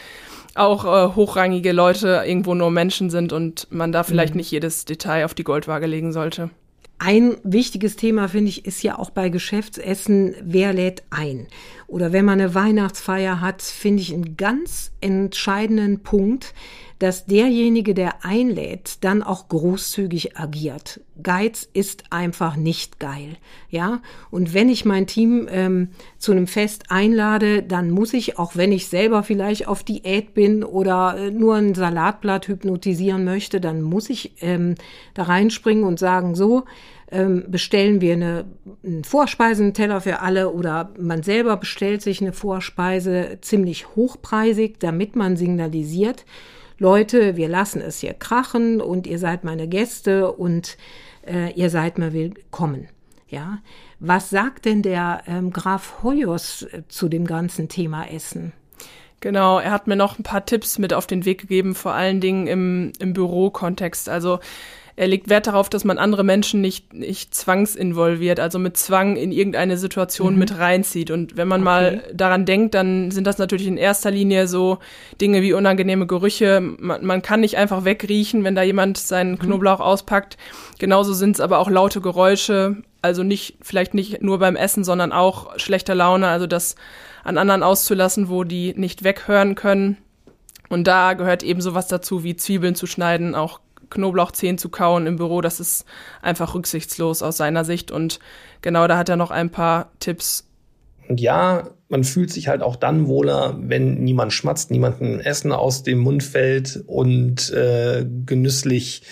auch 0.55 0.85
äh, 0.85 1.15
hochrangige 1.15 1.71
Leute 1.71 2.23
irgendwo 2.25 2.53
nur 2.53 2.71
Menschen 2.71 3.09
sind 3.09 3.33
und 3.33 3.67
man 3.71 3.91
da 3.91 4.03
vielleicht 4.03 4.33
mhm. 4.33 4.37
nicht 4.37 4.51
jedes 4.51 4.85
Detail 4.85 5.25
auf 5.25 5.33
die 5.33 5.43
Goldwaage 5.43 5.87
legen 5.87 6.11
sollte. 6.11 6.49
Ein 6.99 7.35
wichtiges 7.43 7.95
Thema, 7.95 8.29
finde 8.29 8.49
ich, 8.49 8.65
ist 8.65 8.81
ja 8.81 8.97
auch 8.97 9.09
bei 9.09 9.29
Geschäftsessen, 9.29 10.35
wer 10.41 10.71
lädt 10.73 11.03
ein? 11.09 11.47
Oder 11.87 12.13
wenn 12.13 12.23
man 12.23 12.39
eine 12.39 12.55
Weihnachtsfeier 12.55 13.41
hat, 13.41 13.61
finde 13.61 14.01
ich 14.01 14.13
einen 14.13 14.37
ganz 14.37 14.91
entscheidenden 15.01 15.99
Punkt, 16.01 16.53
dass 17.03 17.25
derjenige, 17.25 17.93
der 17.93 18.23
einlädt, 18.23 19.03
dann 19.03 19.23
auch 19.23 19.49
großzügig 19.49 20.37
agiert. 20.37 21.01
Geiz 21.21 21.67
ist 21.73 22.05
einfach 22.11 22.55
nicht 22.55 22.97
geil, 22.97 23.35
ja. 23.69 24.01
Und 24.31 24.53
wenn 24.53 24.69
ich 24.69 24.85
mein 24.85 25.05
Team 25.05 25.49
ähm, 25.51 25.89
zu 26.17 26.31
einem 26.31 26.47
Fest 26.47 26.85
einlade, 26.87 27.61
dann 27.61 27.91
muss 27.91 28.13
ich, 28.13 28.39
auch 28.39 28.55
wenn 28.55 28.71
ich 28.71 28.87
selber 28.87 29.23
vielleicht 29.23 29.67
auf 29.67 29.83
Diät 29.83 30.33
bin 30.33 30.63
oder 30.63 31.17
äh, 31.17 31.29
nur 31.29 31.55
ein 31.55 31.75
Salatblatt 31.75 32.47
hypnotisieren 32.47 33.25
möchte, 33.25 33.59
dann 33.59 33.81
muss 33.81 34.09
ich 34.09 34.35
ähm, 34.39 34.75
da 35.13 35.23
reinspringen 35.23 35.83
und 35.83 35.99
sagen, 35.99 36.35
so, 36.35 36.63
ähm, 37.11 37.43
bestellen 37.49 37.99
wir 37.99 38.13
eine, 38.13 38.45
einen 38.81 39.03
Vorspeisenteller 39.03 39.99
für 39.99 40.21
alle 40.21 40.51
oder 40.53 40.93
man 40.97 41.21
selber 41.21 41.57
bestellt 41.57 42.01
sich 42.01 42.21
eine 42.21 42.31
Vorspeise 42.31 43.39
ziemlich 43.41 43.93
hochpreisig, 43.93 44.79
damit 44.79 45.17
man 45.17 45.35
signalisiert, 45.35 46.23
Leute, 46.84 47.38
wir 47.38 47.48
lassen 47.48 47.82
es 47.82 48.00
hier 48.00 48.13
krachen 48.13 48.82
und 48.82 49.08
ihr 49.08 49.17
seid 49.17 49.46
meine 49.46 49.69
Gäste 49.69 50.34
und 50.34 50.78
äh, 51.26 51.50
ihr 51.54 51.69
seid 51.69 51.98
mir 51.98 52.12
willkommen. 52.12 52.89
Ja, 53.30 53.60
was 54.02 54.30
sagt 54.30 54.65
denn 54.65 54.82
der 54.82 55.24
ähm, 55.26 55.54
Graf 55.54 56.04
Hoyos 56.04 56.63
äh, 56.63 56.84
zu 56.89 57.08
dem 57.08 57.26
ganzen 57.26 57.69
Thema 57.69 58.12
Essen? 58.12 58.52
Genau, 59.22 59.60
er 59.60 59.72
hat 59.72 59.88
mir 59.88 59.96
noch 59.96 60.19
ein 60.19 60.24
paar 60.24 60.46
Tipps 60.46 60.78
mit 60.78 60.93
auf 60.93 61.08
den 61.08 61.24
Weg 61.24 61.39
gegeben, 61.39 61.74
vor 61.74 61.93
allen 61.93 62.19
Dingen 62.19 62.48
im, 62.48 62.91
im 63.00 63.13
Bürokontext. 63.13 64.10
Also 64.10 64.39
er 64.95 65.08
legt 65.08 65.27
Wert 65.29 65.47
darauf, 65.47 65.69
dass 65.69 65.86
man 65.86 65.97
andere 65.97 66.23
Menschen 66.23 66.62
nicht, 66.62 66.93
nicht 66.93 67.34
zwangsinvolviert, 67.34 68.39
also 68.39 68.60
mit 68.60 68.77
Zwang 68.77 69.15
in 69.15 69.32
irgendeine 69.32 69.77
Situation 69.77 70.34
mhm. 70.34 70.39
mit 70.39 70.60
reinzieht. 70.60 71.10
Und 71.10 71.36
wenn 71.36 71.47
man 71.47 71.62
okay. 71.62 71.65
mal 71.65 72.03
daran 72.13 72.45
denkt, 72.45 72.75
dann 72.75 73.10
sind 73.10 73.25
das 73.25 73.39
natürlich 73.39 73.67
in 73.67 73.77
erster 73.77 74.12
Linie 74.12 74.47
so 74.47 74.77
Dinge 75.19 75.41
wie 75.41 75.53
unangenehme 75.53 76.06
Gerüche. 76.06 76.62
Man, 76.62 77.06
man 77.06 77.23
kann 77.23 77.39
nicht 77.39 77.58
einfach 77.58 77.86
wegriechen, 77.86 78.43
wenn 78.43 78.53
da 78.53 78.62
jemand 78.62 78.99
seinen 78.99 79.32
mhm. 79.32 79.39
Knoblauch 79.39 79.79
auspackt. 79.79 80.38
Genauso 80.77 81.13
sind 81.13 81.38
es 81.38 81.39
aber 81.39 81.58
auch 81.58 81.71
laute 81.71 81.99
Geräusche, 81.99 82.77
also 83.01 83.23
nicht, 83.23 83.58
vielleicht 83.62 83.95
nicht 83.95 84.21
nur 84.21 84.38
beim 84.38 84.56
Essen, 84.56 84.84
sondern 84.84 85.12
auch 85.12 85.58
schlechter 85.58 85.95
Laune, 85.95 86.27
also 86.27 86.45
das 86.45 86.75
an 87.23 87.39
anderen 87.39 87.63
auszulassen, 87.63 88.29
wo 88.29 88.43
die 88.43 88.73
nicht 88.77 89.03
weghören 89.03 89.56
können. 89.56 89.97
Und 90.69 90.86
da 90.86 91.13
gehört 91.13 91.43
eben 91.43 91.62
sowas 91.62 91.88
dazu, 91.88 92.23
wie 92.23 92.36
Zwiebeln 92.36 92.75
zu 92.75 92.86
schneiden, 92.86 93.36
auch 93.36 93.60
Knoblauchzehen 93.93 94.58
zu 94.58 94.69
kauen 94.69 95.08
im 95.08 95.15
Büro, 95.15 95.41
das 95.41 95.60
ist 95.60 95.86
einfach 96.21 96.56
rücksichtslos 96.56 97.21
aus 97.21 97.38
seiner 97.38 97.63
Sicht. 97.65 97.91
Und 97.91 98.19
genau 98.62 98.88
da 98.88 98.97
hat 98.97 99.10
er 99.10 99.15
noch 99.15 99.32
ein 99.32 99.49
paar 99.49 99.91
Tipps. 99.99 100.47
Und 101.08 101.19
ja, 101.19 101.69
man 101.89 102.03
fühlt 102.03 102.32
sich 102.32 102.47
halt 102.47 102.62
auch 102.62 102.75
dann 102.75 103.08
wohler, 103.08 103.56
wenn 103.60 104.03
niemand 104.03 104.34
schmatzt, 104.34 104.71
niemandem 104.71 105.19
Essen 105.19 105.51
aus 105.51 105.84
dem 105.84 105.99
Mund 105.99 106.23
fällt 106.23 106.84
und 106.88 107.51
äh, 107.51 108.06
genüsslich 108.25 109.03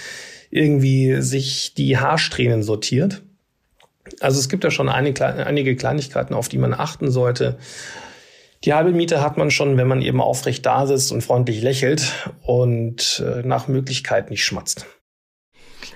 irgendwie 0.50 1.22
sich 1.22 1.74
die 1.76 1.98
Haarsträhnen 1.98 2.64
sortiert. 2.64 3.24
Also 4.20 4.40
es 4.40 4.50
gibt 4.50 4.64
ja 4.64 4.72
schon 4.72 4.90
einige, 4.90 5.26
einige 5.26 5.76
Kleinigkeiten, 5.76 6.34
auf 6.34 6.50
die 6.50 6.58
man 6.58 6.74
achten 6.74 7.12
sollte. 7.12 7.58
Die 8.64 8.74
halbe 8.74 8.92
Miete 8.92 9.22
hat 9.22 9.38
man 9.38 9.50
schon, 9.50 9.78
wenn 9.78 9.88
man 9.88 10.02
eben 10.02 10.22
aufrecht 10.22 10.66
da 10.66 10.86
sitzt 10.86 11.12
und 11.12 11.24
freundlich 11.24 11.62
lächelt 11.62 12.32
und 12.44 13.24
äh, 13.26 13.42
nach 13.46 13.68
Möglichkeit 13.68 14.30
nicht 14.30 14.46
schmatzt. 14.46 14.86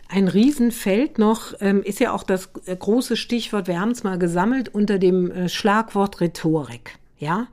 Ein 0.10 0.28
Riesenfeld 0.28 1.20
noch 1.20 1.54
ähm, 1.62 1.84
ist 1.84 2.00
ja 2.00 2.14
auch 2.14 2.24
das 2.24 2.50
äh, 2.66 2.76
große 2.76 3.18
Stichwort, 3.18 3.68
wir 3.68 3.80
haben 3.80 3.92
es 3.92 4.04
mal 4.04 4.18
gesammelt 4.18 4.70
unter 4.70 4.98
dem 4.98 5.30
äh, 5.32 5.50
Schlagwort 5.50 6.22
Rhetorik. 6.22 6.98
Ja, 7.18 7.48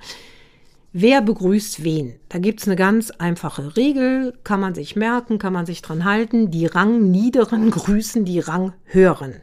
Wer 0.94 1.22
begrüßt 1.22 1.84
wen? 1.84 2.20
Da 2.28 2.38
gibt's 2.38 2.66
eine 2.66 2.76
ganz 2.76 3.10
einfache 3.10 3.78
Regel, 3.78 4.34
kann 4.44 4.60
man 4.60 4.74
sich 4.74 4.94
merken, 4.94 5.38
kann 5.38 5.54
man 5.54 5.64
sich 5.64 5.80
dran 5.80 6.04
halten. 6.04 6.50
Die 6.50 6.66
Rangniederen 6.66 7.70
grüßen 7.70 8.26
die 8.26 8.40
Ranghöheren. 8.40 9.40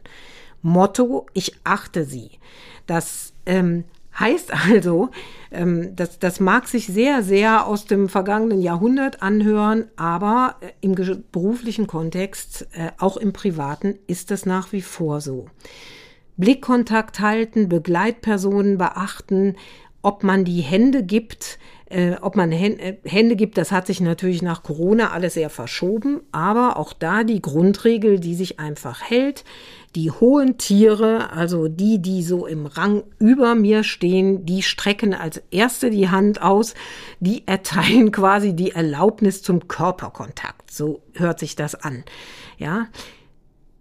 Motto, 0.62 1.26
ich 1.34 1.56
achte 1.64 2.04
sie. 2.04 2.30
Das 2.86 3.32
ähm, 3.46 3.82
Heißt 4.20 4.52
also, 4.70 5.08
ähm, 5.50 5.96
das, 5.96 6.18
das 6.18 6.38
mag 6.38 6.68
sich 6.68 6.86
sehr, 6.86 7.22
sehr 7.22 7.66
aus 7.66 7.86
dem 7.86 8.08
vergangenen 8.08 8.60
Jahrhundert 8.60 9.22
anhören, 9.22 9.86
aber 9.96 10.56
äh, 10.60 10.68
im 10.82 10.94
beruflichen 11.32 11.86
Kontext, 11.86 12.68
äh, 12.72 12.90
auch 12.98 13.16
im 13.16 13.32
privaten, 13.32 13.98
ist 14.06 14.30
das 14.30 14.44
nach 14.44 14.72
wie 14.72 14.82
vor 14.82 15.20
so. 15.22 15.46
Blickkontakt 16.36 17.20
halten, 17.20 17.68
Begleitpersonen 17.68 18.78
beachten, 18.78 19.56
ob 20.02 20.22
man 20.22 20.44
die 20.44 20.60
Hände 20.60 21.02
gibt, 21.02 21.58
äh, 21.90 22.14
ob 22.20 22.36
man 22.36 22.52
äh, 22.52 22.96
Hände 23.04 23.36
gibt, 23.36 23.58
das 23.58 23.72
hat 23.72 23.86
sich 23.86 24.00
natürlich 24.00 24.42
nach 24.42 24.62
Corona 24.62 25.10
alles 25.10 25.34
sehr 25.34 25.50
verschoben, 25.50 26.20
aber 26.30 26.76
auch 26.76 26.92
da 26.92 27.24
die 27.24 27.42
Grundregel, 27.42 28.20
die 28.20 28.34
sich 28.34 28.60
einfach 28.60 29.02
hält. 29.02 29.44
Die 29.96 30.12
hohen 30.12 30.56
Tiere, 30.56 31.32
also 31.32 31.66
die, 31.66 32.00
die 32.00 32.22
so 32.22 32.46
im 32.46 32.66
Rang 32.66 33.02
über 33.18 33.56
mir 33.56 33.82
stehen, 33.82 34.46
die 34.46 34.62
strecken 34.62 35.14
als 35.14 35.42
erste 35.50 35.90
die 35.90 36.08
Hand 36.08 36.40
aus, 36.40 36.74
die 37.18 37.42
erteilen 37.46 38.12
quasi 38.12 38.54
die 38.54 38.70
Erlaubnis 38.70 39.42
zum 39.42 39.66
Körperkontakt. 39.66 40.70
So 40.70 41.02
hört 41.14 41.40
sich 41.40 41.56
das 41.56 41.74
an. 41.74 42.04
Ja. 42.56 42.86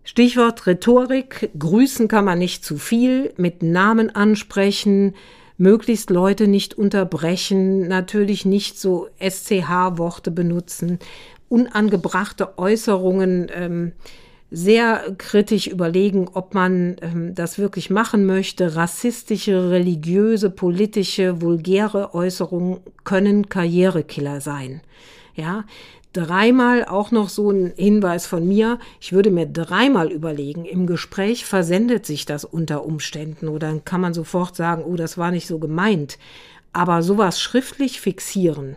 Stichwort 0.03 0.65
Rhetorik. 0.65 1.51
Grüßen 1.59 2.07
kann 2.07 2.25
man 2.25 2.39
nicht 2.39 2.65
zu 2.65 2.77
viel, 2.77 3.31
mit 3.37 3.61
Namen 3.61 4.09
ansprechen, 4.09 5.13
möglichst 5.59 6.09
Leute 6.09 6.47
nicht 6.47 6.73
unterbrechen, 6.73 7.87
natürlich 7.87 8.45
nicht 8.45 8.79
so 8.79 9.07
SCH-Worte 9.19 10.31
benutzen, 10.31 10.97
unangebrachte 11.49 12.57
Äußerungen 12.57 13.51
ähm, 13.53 13.91
sehr 14.51 15.15
kritisch 15.17 15.67
überlegen, 15.67 16.27
ob 16.33 16.53
man 16.53 16.95
ähm, 17.01 17.35
das 17.35 17.59
wirklich 17.59 17.89
machen 17.89 18.25
möchte. 18.25 18.75
Rassistische, 18.75 19.69
religiöse, 19.69 20.49
politische, 20.49 21.41
vulgäre 21.41 22.15
Äußerungen 22.15 22.79
können 23.03 23.49
Karrierekiller 23.49 24.41
sein. 24.41 24.81
Ja, 25.35 25.65
dreimal 26.13 26.85
auch 26.85 27.11
noch 27.11 27.29
so 27.29 27.51
ein 27.51 27.73
Hinweis 27.75 28.25
von 28.25 28.47
mir. 28.47 28.79
Ich 28.99 29.13
würde 29.13 29.31
mir 29.31 29.45
dreimal 29.45 30.11
überlegen, 30.11 30.65
im 30.65 30.87
Gespräch 30.87 31.45
versendet 31.45 32.05
sich 32.05 32.25
das 32.25 32.45
unter 32.45 32.85
Umständen 32.85 33.47
oder 33.47 33.67
dann 33.67 33.85
kann 33.85 34.01
man 34.01 34.13
sofort 34.13 34.55
sagen, 34.55 34.83
oh, 34.83 34.95
das 34.95 35.17
war 35.17 35.31
nicht 35.31 35.47
so 35.47 35.59
gemeint. 35.59 36.17
Aber 36.73 37.03
sowas 37.03 37.39
schriftlich 37.39 38.01
fixieren, 38.01 38.75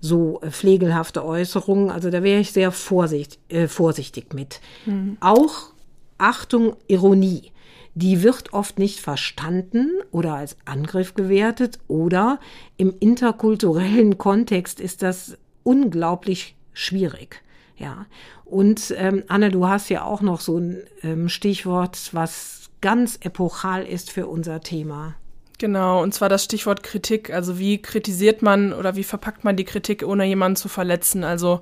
so 0.00 0.40
äh, 0.42 0.50
pflegelhafte 0.50 1.24
Äußerungen, 1.24 1.90
also 1.90 2.10
da 2.10 2.22
wäre 2.22 2.40
ich 2.40 2.52
sehr 2.52 2.72
vorsichtig, 2.72 3.38
äh, 3.48 3.68
vorsichtig 3.68 4.34
mit. 4.34 4.60
Mhm. 4.84 5.16
Auch 5.20 5.72
Achtung, 6.18 6.76
Ironie. 6.88 7.52
Die 7.94 8.22
wird 8.22 8.52
oft 8.52 8.78
nicht 8.78 9.00
verstanden 9.00 9.90
oder 10.10 10.34
als 10.34 10.58
Angriff 10.66 11.14
gewertet 11.14 11.78
oder 11.88 12.40
im 12.76 12.94
interkulturellen 13.00 14.18
Kontext 14.18 14.80
ist 14.80 15.00
das 15.00 15.38
unglaublich 15.62 16.55
schwierig. 16.76 17.42
Ja. 17.76 18.06
Und 18.44 18.94
ähm, 18.96 19.24
Anne, 19.28 19.50
du 19.50 19.66
hast 19.66 19.88
ja 19.88 20.04
auch 20.04 20.20
noch 20.20 20.40
so 20.40 20.58
ein 20.58 20.82
ähm, 21.02 21.28
Stichwort, 21.28 22.10
was 22.12 22.70
ganz 22.80 23.18
epochal 23.22 23.84
ist 23.84 24.10
für 24.10 24.26
unser 24.26 24.60
Thema. 24.60 25.14
Genau, 25.58 26.02
und 26.02 26.12
zwar 26.12 26.28
das 26.28 26.44
Stichwort 26.44 26.82
Kritik. 26.82 27.32
Also 27.32 27.58
wie 27.58 27.80
kritisiert 27.80 28.42
man 28.42 28.74
oder 28.74 28.94
wie 28.94 29.04
verpackt 29.04 29.42
man 29.42 29.56
die 29.56 29.64
Kritik, 29.64 30.02
ohne 30.06 30.26
jemanden 30.26 30.56
zu 30.56 30.68
verletzen? 30.68 31.24
Also 31.24 31.60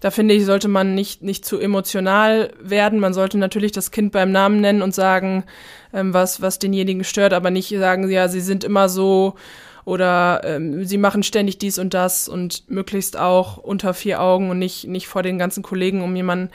da 0.00 0.10
finde 0.10 0.34
ich, 0.34 0.44
sollte 0.44 0.66
man 0.66 0.94
nicht, 0.96 1.22
nicht 1.22 1.44
zu 1.44 1.60
emotional 1.60 2.52
werden. 2.60 2.98
Man 2.98 3.14
sollte 3.14 3.38
natürlich 3.38 3.70
das 3.70 3.92
Kind 3.92 4.10
beim 4.12 4.32
Namen 4.32 4.60
nennen 4.60 4.82
und 4.82 4.94
sagen, 4.94 5.44
ähm, 5.92 6.12
was, 6.12 6.42
was 6.42 6.58
denjenigen 6.58 7.04
stört, 7.04 7.32
aber 7.32 7.50
nicht 7.50 7.68
sagen, 7.68 8.10
ja, 8.10 8.26
sie 8.26 8.40
sind 8.40 8.64
immer 8.64 8.88
so 8.88 9.36
oder 9.84 10.42
ähm, 10.44 10.84
sie 10.84 10.98
machen 10.98 11.22
ständig 11.22 11.58
dies 11.58 11.78
und 11.78 11.94
das 11.94 12.28
und 12.28 12.70
möglichst 12.70 13.18
auch 13.18 13.56
unter 13.56 13.94
vier 13.94 14.20
Augen 14.20 14.50
und 14.50 14.58
nicht, 14.58 14.86
nicht 14.86 15.08
vor 15.08 15.22
den 15.22 15.38
ganzen 15.38 15.62
Kollegen, 15.62 16.02
um 16.02 16.14
jemanden 16.14 16.50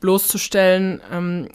bloßzustellen. 0.00 1.00
Ähm, 1.12 1.48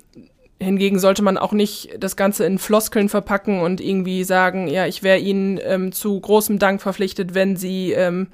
hingegen 0.59 0.99
sollte 0.99 1.21
man 1.21 1.37
auch 1.37 1.51
nicht 1.51 1.97
das 1.99 2.15
Ganze 2.15 2.45
in 2.45 2.59
Floskeln 2.59 3.09
verpacken 3.09 3.61
und 3.61 3.81
irgendwie 3.81 4.23
sagen, 4.23 4.67
ja, 4.67 4.85
ich 4.85 5.03
wäre 5.03 5.19
Ihnen 5.19 5.59
ähm, 5.63 5.91
zu 5.91 6.19
großem 6.19 6.59
Dank 6.59 6.81
verpflichtet, 6.81 7.33
wenn 7.33 7.57
Sie 7.57 7.91
ähm, 7.91 8.27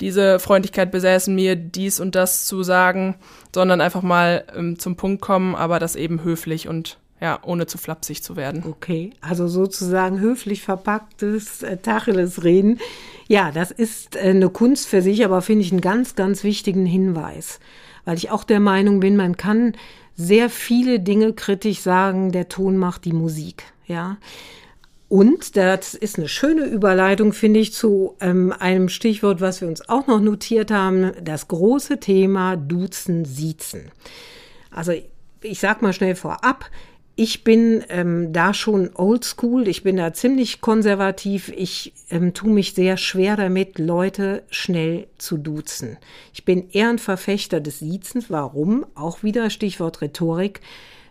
diese 0.00 0.40
Freundlichkeit 0.40 0.90
besäßen, 0.90 1.34
mir 1.34 1.54
dies 1.54 2.00
und 2.00 2.14
das 2.14 2.46
zu 2.46 2.62
sagen, 2.64 3.14
sondern 3.54 3.80
einfach 3.80 4.02
mal 4.02 4.44
ähm, 4.56 4.78
zum 4.78 4.96
Punkt 4.96 5.22
kommen, 5.22 5.54
aber 5.54 5.78
das 5.78 5.94
eben 5.94 6.24
höflich 6.24 6.68
und 6.68 6.98
ja, 7.22 7.38
ohne 7.44 7.66
zu 7.66 7.78
flapsig 7.78 8.24
zu 8.24 8.34
werden. 8.34 8.64
Okay, 8.68 9.12
also 9.20 9.46
sozusagen 9.46 10.18
höflich 10.18 10.62
verpacktes 10.62 11.62
äh, 11.62 11.76
Tacheles-Reden. 11.76 12.80
Ja, 13.28 13.52
das 13.52 13.70
ist 13.70 14.16
äh, 14.16 14.30
eine 14.30 14.50
Kunst 14.50 14.88
für 14.88 15.02
sich, 15.02 15.24
aber 15.24 15.40
finde 15.40 15.64
ich 15.64 15.70
einen 15.70 15.80
ganz, 15.80 16.16
ganz 16.16 16.42
wichtigen 16.42 16.84
Hinweis. 16.84 17.60
Weil 18.04 18.16
ich 18.16 18.32
auch 18.32 18.42
der 18.42 18.58
Meinung 18.58 18.98
bin, 18.98 19.14
man 19.14 19.36
kann 19.36 19.74
sehr 20.16 20.50
viele 20.50 20.98
Dinge 20.98 21.32
kritisch 21.32 21.78
sagen, 21.78 22.32
der 22.32 22.48
Ton 22.48 22.76
macht 22.76 23.04
die 23.04 23.12
Musik, 23.12 23.62
ja. 23.86 24.18
Und 25.08 25.56
das 25.56 25.94
ist 25.94 26.18
eine 26.18 26.26
schöne 26.26 26.64
Überleitung, 26.64 27.32
finde 27.32 27.60
ich, 27.60 27.72
zu 27.72 28.16
ähm, 28.20 28.52
einem 28.58 28.88
Stichwort, 28.88 29.40
was 29.40 29.60
wir 29.60 29.68
uns 29.68 29.88
auch 29.88 30.08
noch 30.08 30.20
notiert 30.20 30.72
haben, 30.72 31.12
das 31.22 31.46
große 31.46 32.00
Thema 32.00 32.56
Duzen, 32.56 33.26
Siezen. 33.26 33.92
Also 34.70 34.92
ich 35.42 35.60
sag 35.60 35.82
mal 35.82 35.92
schnell 35.92 36.16
vorab, 36.16 36.70
ich 37.14 37.44
bin 37.44 37.84
ähm, 37.90 38.32
da 38.32 38.54
schon 38.54 38.90
oldschool, 38.94 39.68
ich 39.68 39.82
bin 39.82 39.96
da 39.96 40.14
ziemlich 40.14 40.60
konservativ. 40.62 41.52
Ich 41.54 41.92
ähm, 42.10 42.32
tue 42.32 42.50
mich 42.50 42.72
sehr 42.72 42.96
schwer 42.96 43.36
damit, 43.36 43.78
Leute 43.78 44.44
schnell 44.50 45.06
zu 45.18 45.36
duzen. 45.36 45.98
Ich 46.32 46.44
bin 46.44 46.70
eher 46.70 46.88
ein 46.88 46.98
Verfechter 46.98 47.60
des 47.60 47.80
Siezens. 47.80 48.30
Warum? 48.30 48.86
Auch 48.94 49.22
wieder 49.22 49.50
Stichwort 49.50 50.00
Rhetorik. 50.00 50.60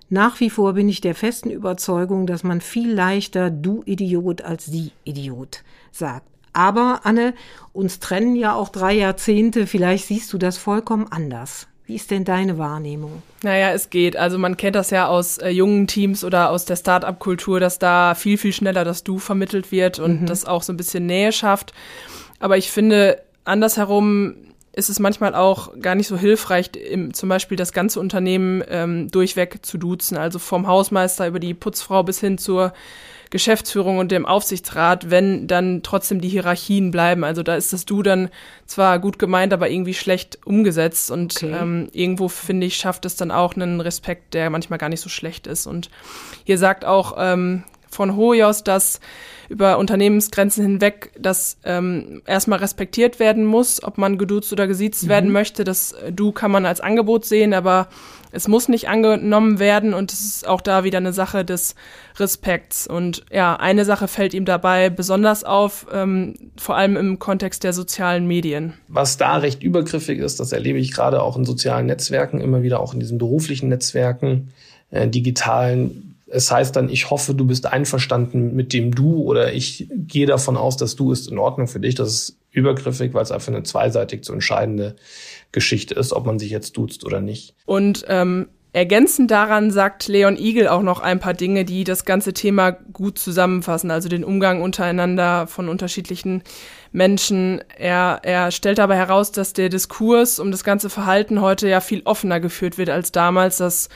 Nach 0.10 0.40
wie 0.40 0.50
vor 0.50 0.74
bin 0.74 0.90
ich 0.90 1.02
der 1.02 1.16
festen 1.16 1.52
Überzeugung, 1.52 2.26
dass 2.26 2.44
man 2.44 2.62
viel 2.62 2.92
leichter 2.92 3.50
du 3.50 3.84
Idiot 3.86 4.42
als 4.42 4.66
sie 4.66 4.92
Idiot 5.04 5.64
sagt. 5.92 6.28
Aber 6.52 7.02
Anne, 7.04 7.34
uns 7.72 8.00
trennen 8.00 8.36
ja 8.36 8.54
auch 8.54 8.70
drei 8.70 8.94
Jahrzehnte, 8.94 9.68
vielleicht 9.68 10.08
siehst 10.08 10.34
du 10.34 10.38
das 10.38 10.58
vollkommen 10.58 11.08
anders. 11.10 11.68
Wie 11.86 11.96
ist 11.96 12.12
denn 12.12 12.24
deine 12.24 12.58
Wahrnehmung? 12.58 13.22
Naja, 13.44 13.72
es 13.72 13.89
geht. 13.89 14.15
Also 14.15 14.38
man 14.38 14.56
kennt 14.56 14.76
das 14.76 14.91
ja 14.91 15.08
aus 15.08 15.39
äh, 15.39 15.50
jungen 15.50 15.88
Teams 15.88 16.24
oder 16.24 16.50
aus 16.50 16.65
der 16.65 16.76
Start-up-Kultur, 16.76 17.60
dass 17.60 17.80
da 17.80 18.15
viel, 18.15 18.38
viel 18.38 18.54
schneller 18.54 18.86
das 18.86 19.04
Du 19.04 19.20
vermittelt 19.20 19.72
wird 19.72 20.00
und 20.00 20.22
mhm. 20.22 20.26
das 20.26 20.46
auch 20.46 20.63
so 20.63 20.72
ein 20.72 20.78
bisschen 20.78 21.06
Nähe 21.06 21.32
schafft. 21.32 21.74
Aber 22.39 22.58
ich 22.58 22.72
finde, 22.72 23.22
andersherum 23.44 24.36
ist 24.74 24.89
es 24.89 25.00
manchmal 25.00 25.36
auch 25.36 25.78
gar 25.82 25.96
nicht 25.96 26.08
so 26.08 26.17
hilfreich, 26.17 26.72
im, 26.76 27.13
zum 27.13 27.30
Beispiel 27.30 27.58
das 27.58 27.74
ganze 27.74 28.00
Unternehmen 28.00 28.63
ähm, 28.70 29.10
durchweg 29.12 29.65
zu 29.65 29.78
duzen, 29.78 30.17
also 30.17 30.39
vom 30.39 30.67
Hausmeister 30.67 31.28
über 31.28 31.39
die 31.39 31.54
Putzfrau 31.54 32.04
bis 32.04 32.20
hin 32.20 32.38
zur 32.38 32.74
Geschäftsführung 33.32 33.98
und 33.98 34.12
dem 34.12 34.26
Aufsichtsrat, 34.26 35.10
wenn 35.10 35.48
dann 35.48 35.82
trotzdem 35.84 36.22
die 36.22 36.28
Hierarchien 36.28 36.91
bleiben. 36.91 37.24
Also 37.24 37.44
da 37.44 37.56
ist 37.56 37.74
das 37.74 37.86
Du 37.86 38.04
dann 38.04 38.30
zwar 38.65 39.00
gut 39.00 39.17
gemeint, 39.20 39.54
aber 39.54 39.70
irgendwie 39.70 39.94
schlecht 39.94 40.39
umgesetzt. 40.46 41.10
Und 41.10 41.38
okay. 41.38 41.56
ähm, 41.60 41.89
irgendwo, 41.94 42.28
finde 42.28 42.67
ich, 42.67 42.76
schafft 42.76 43.06
es 43.06 43.15
dann 43.15 43.32
auch 43.32 43.56
einen 43.56 43.80
Respekt, 43.80 44.34
der 44.34 44.50
manchmal 44.50 44.80
gar 44.80 44.89
nicht 44.89 45.00
so 45.00 45.10
schlecht 45.10 45.48
ist. 45.48 45.65
Und 45.65 45.89
hier 46.44 46.58
sagt 46.58 46.84
auch 46.84 47.15
ähm, 47.17 47.63
von 47.91 48.15
Hoyos, 48.15 48.63
dass 48.63 48.99
über 49.49 49.77
Unternehmensgrenzen 49.77 50.63
hinweg 50.63 51.12
das 51.19 51.58
ähm, 51.65 52.21
erstmal 52.25 52.60
respektiert 52.60 53.19
werden 53.19 53.43
muss, 53.45 53.84
ob 53.84 53.97
man 53.97 54.17
geduzt 54.17 54.54
oder 54.54 54.65
gesiezt 54.65 55.04
mhm. 55.04 55.10
werden 55.10 55.32
möchte. 55.32 55.63
Das 55.65 55.91
äh, 55.91 56.12
Du 56.13 56.32
kann 56.32 56.51
man 56.51 56.65
als 56.65 56.80
Angebot 56.80 57.25
sehen, 57.25 57.54
aber 57.54 57.89
es 58.32 58.47
muss 58.47 58.69
nicht 58.69 58.88
angenommen 58.88 59.60
werden 59.60 59.93
und 59.93 60.13
es 60.13 60.21
ist 60.21 60.47
auch 60.47 60.62
da 60.62 60.84
wieder 60.86 60.99
eine 60.99 61.12
Sache 61.12 61.43
des 61.43 61.75
Respekts. 62.17 62.88
Und 62.88 63.25
ja, 63.30 63.58
eine 63.58 63.84
Sache 63.84 64.08
fällt 64.08 64.34
ihm 64.34 64.45
dabei 64.45 64.89
besonders 64.89 65.43
auf, 65.43 65.86
ähm, 65.91 66.36
vor 66.58 66.77
allem 66.77 66.95
im 66.95 67.19
Kontext 67.19 67.65
der 67.65 67.73
sozialen 67.73 68.25
Medien. 68.27 68.73
Was 68.88 69.17
da 69.17 69.38
recht 69.38 69.63
übergriffig 69.63 70.19
ist, 70.19 70.39
das 70.39 70.54
erlebe 70.54 70.80
ich 70.80 70.93
gerade 70.93 71.21
auch 71.21 71.36
in 71.36 71.43
sozialen 71.43 71.88
Netzwerken, 71.88 72.39
immer 72.39 72.63
wieder 72.63 72.80
auch 72.80 72.93
in 72.93 73.01
diesen 73.01 73.17
beruflichen 73.17 73.67
Netzwerken, 73.67 74.54
äh, 74.91 75.10
digitalen 75.10 76.11
es 76.32 76.52
heißt 76.52 76.76
dann, 76.76 76.89
ich 76.89 77.10
hoffe, 77.10 77.34
du 77.34 77.46
bist 77.46 77.65
einverstanden 77.65 78.56
mit 78.56 78.74
dem 78.74 78.96
Du 78.96 79.22
oder 79.24 79.54
ich 79.54 79.88
gehe 79.91 80.26
davon 80.26 80.58
aus, 80.58 80.78
dass 80.78 80.96
Du 80.96 81.12
ist 81.12 81.30
in 81.30 81.38
Ordnung 81.38 81.67
für 81.67 81.80
dich. 81.80 81.96
Das 81.96 82.10
ist 82.10 82.38
übergriffig, 82.52 83.13
weil 83.13 83.24
es 83.24 83.32
einfach 83.32 83.50
eine 83.50 83.63
zweiseitig 83.63 84.24
zu 84.24 84.34
entscheidende 84.34 84.96
Geschichte 85.52 85.96
ist, 85.96 86.13
ob 86.13 86.26
man 86.26 86.39
sich 86.39 86.50
jetzt 86.50 86.78
duzt 86.78 87.06
oder 87.06 87.22
nicht. 87.22 87.54
Und 87.65 88.06
ähm, 88.08 88.48
ergänzend 88.74 89.32
daran 89.32 89.72
sagt 89.72 90.08
Leon 90.08 90.38
Igel 90.38 90.67
auch 90.67 90.82
noch 90.82 91.02
ein 91.02 91.20
paar 91.20 91.34
Dinge, 91.34 91.65
die 91.65 91.84
das 91.84 92.06
ganze 92.06 92.34
Thema 92.34 92.72
gut 92.72 93.20
zusammenfassen, 93.20 93.91
also 93.91 94.08
den 94.08 94.24
Umgang 94.24 94.62
untereinander 94.62 95.48
von 95.48 95.67
unterschiedlichen 95.67 96.44
Menschen. 96.94 97.62
Er, 97.78 98.20
er 98.24 98.52
stellt 98.52 98.80
aber 98.80 98.96
heraus, 98.96 99.32
dass 99.32 99.54
der 99.54 99.70
Diskurs 99.70 100.39
um 100.39 100.52
das 100.52 100.63
ganze 100.63 100.89
Verhalten 100.89 101.41
heute 101.41 101.67
ja 101.67 101.82
viel 101.82 102.02
offener 102.06 102.39
geführt 102.39 102.78
wird 102.78 102.89
als 102.89 103.12
damals, 103.12 103.58
dass 103.58 103.89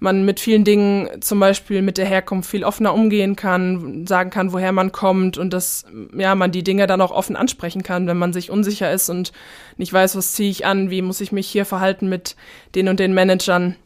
man 0.00 0.24
mit 0.24 0.40
vielen 0.40 0.64
Dingen, 0.64 1.08
zum 1.20 1.40
Beispiel 1.40 1.82
mit 1.82 1.98
der 1.98 2.06
Herkunft, 2.06 2.50
viel 2.50 2.64
offener 2.64 2.94
umgehen 2.94 3.36
kann, 3.36 4.06
sagen 4.06 4.30
kann, 4.30 4.52
woher 4.52 4.72
man 4.72 4.92
kommt 4.92 5.38
und 5.38 5.52
dass 5.52 5.86
ja 6.16 6.34
man 6.34 6.52
die 6.52 6.62
Dinge 6.62 6.86
dann 6.86 7.00
auch 7.00 7.10
offen 7.10 7.36
ansprechen 7.36 7.82
kann, 7.82 8.06
wenn 8.06 8.16
man 8.16 8.32
sich 8.32 8.50
unsicher 8.50 8.92
ist 8.92 9.08
und 9.08 9.32
nicht 9.76 9.92
weiß, 9.92 10.16
was 10.16 10.32
ziehe 10.32 10.50
ich 10.50 10.66
an, 10.66 10.90
wie 10.90 11.02
muss 11.02 11.20
ich 11.20 11.32
mich 11.32 11.48
hier 11.48 11.64
verhalten 11.64 12.08
mit 12.08 12.36
den 12.74 12.88
und 12.88 13.00
den 13.00 13.14
Managern. 13.14 13.76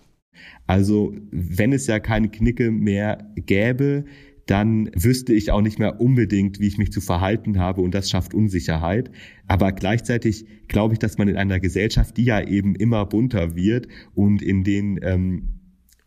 Also 0.66 1.14
wenn 1.30 1.72
es 1.72 1.86
ja 1.86 1.98
keine 1.98 2.28
Knicke 2.28 2.70
mehr 2.70 3.32
gäbe, 3.36 4.04
dann 4.46 4.90
wüsste 4.94 5.32
ich 5.32 5.50
auch 5.50 5.60
nicht 5.60 5.78
mehr 5.78 6.00
unbedingt, 6.00 6.60
wie 6.60 6.66
ich 6.66 6.78
mich 6.78 6.92
zu 6.92 7.00
verhalten 7.00 7.58
habe 7.58 7.80
und 7.80 7.94
das 7.94 8.10
schafft 8.10 8.34
Unsicherheit. 8.34 9.10
Aber 9.46 9.72
gleichzeitig 9.72 10.46
glaube 10.68 10.94
ich, 10.94 10.98
dass 10.98 11.16
man 11.16 11.28
in 11.28 11.36
einer 11.36 11.60
Gesellschaft, 11.60 12.16
die 12.16 12.24
ja 12.24 12.46
eben 12.46 12.74
immer 12.74 13.06
bunter 13.06 13.54
wird 13.54 13.88
und 14.14 14.42
in 14.42 14.64
den 14.64 14.98
ähm, 15.02 15.61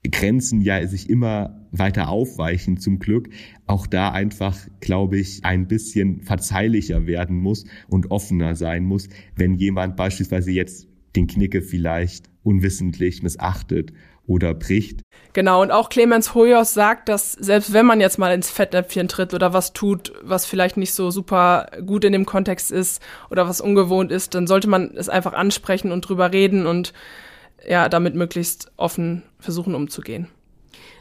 Grenzen 0.10 0.62
ja 0.62 0.86
sich 0.88 1.10
immer 1.10 1.68
weiter 1.72 2.10
aufweichen 2.10 2.78
zum 2.78 3.00
Glück, 3.00 3.30
auch 3.68 3.88
da 3.88 4.12
einfach, 4.12 4.58
glaube 4.80 5.18
ich, 5.18 5.44
ein 5.44 5.68
bisschen 5.68 6.22
verzeihlicher 6.22 7.08
werden 7.08 7.38
muss 7.38 7.66
und 7.88 8.12
offener 8.12 8.56
sein 8.56 8.84
muss, 8.84 9.10
wenn 9.36 9.56
jemand 9.56 9.96
beispielsweise 9.96 10.52
jetzt 10.52 10.88
den 11.16 11.28
Knicke 11.28 11.62
vielleicht 11.62 12.30
unwissentlich 12.44 13.24
missachtet 13.24 13.94
oder 14.28 14.54
bricht. 14.54 15.02
Genau, 15.34 15.62
und 15.62 15.72
auch 15.72 15.90
Clemens 15.90 16.34
Hoyos 16.34 16.74
sagt, 16.74 17.10
dass 17.10 17.34
selbst 17.34 17.74
wenn 17.74 17.86
man 17.86 18.02
jetzt 18.02 18.18
mal 18.18 18.34
ins 18.34 18.50
Fettnäpfchen 18.50 19.08
tritt 19.08 19.34
oder 19.34 19.54
was 19.54 19.74
tut, 19.74 20.14
was 20.24 20.46
vielleicht 20.46 20.78
nicht 20.78 20.94
so 20.94 21.12
super 21.12 21.68
gut 21.86 22.06
in 22.06 22.14
dem 22.14 22.26
Kontext 22.26 22.72
ist 22.72 23.02
oder 23.30 23.48
was 23.48 23.62
ungewohnt 23.62 24.12
ist, 24.12 24.34
dann 24.34 24.48
sollte 24.48 24.68
man 24.68 24.92
es 24.96 25.10
einfach 25.10 25.34
ansprechen 25.34 25.92
und 25.92 26.02
drüber 26.02 26.32
reden 26.32 26.66
und 26.66 26.94
ja, 27.68 27.90
damit 27.90 28.16
möglichst 28.16 28.72
offen 28.78 29.24
versuchen 29.40 29.76
umzugehen. 29.76 30.28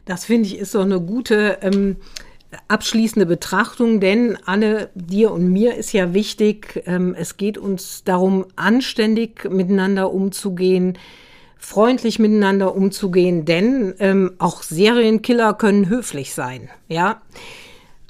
Das 0.05 0.25
finde 0.25 0.49
ich 0.49 0.59
ist 0.59 0.75
doch 0.75 0.83
eine 0.83 1.01
gute 1.01 1.59
ähm, 1.63 1.97
abschließende 2.69 3.27
Betrachtung, 3.27 4.01
denn 4.01 4.39
Anne, 4.45 4.91
dir 4.95 5.33
und 5.33 5.49
mir 5.51 5.75
ist 5.77 5.93
ja 5.93 6.15
wichtig, 6.15 6.83
ähm, 6.87 7.15
es 7.19 7.37
geht 7.37 7.59
uns 7.59 8.05
darum, 8.05 8.47
anständig 8.57 9.49
miteinander 9.51 10.13
umzugehen, 10.13 10.99
freundlich 11.57 12.19
miteinander 12.19 12.75
umzugehen, 12.75 13.45
denn 13.45 13.95
ähm, 13.99 14.33
auch 14.39 14.63
Serienkiller 14.63 15.55
können 15.55 15.89
höflich 15.89 16.35
sein, 16.35 16.69
ja. 16.89 17.23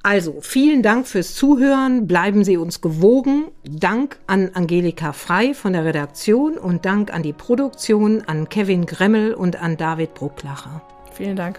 Also, 0.04 0.42
vielen 0.42 0.82
Dank 0.82 1.06
fürs 1.06 1.34
Zuhören. 1.34 2.06
Bleiben 2.06 2.44
Sie 2.44 2.58
uns 2.58 2.82
gewogen. 2.82 3.46
Dank 3.64 4.18
an 4.26 4.50
Angelika 4.52 5.14
Frei 5.14 5.54
von 5.54 5.72
der 5.72 5.86
Redaktion 5.86 6.58
und 6.58 6.84
Dank 6.84 7.10
an 7.10 7.22
die 7.22 7.32
Produktion, 7.32 8.22
an 8.26 8.50
Kevin 8.50 8.84
Gremmel 8.84 9.32
und 9.32 9.56
an 9.56 9.78
David 9.78 10.12
Brucklacher. 10.12 10.82
Vielen 11.14 11.36
Dank. 11.36 11.58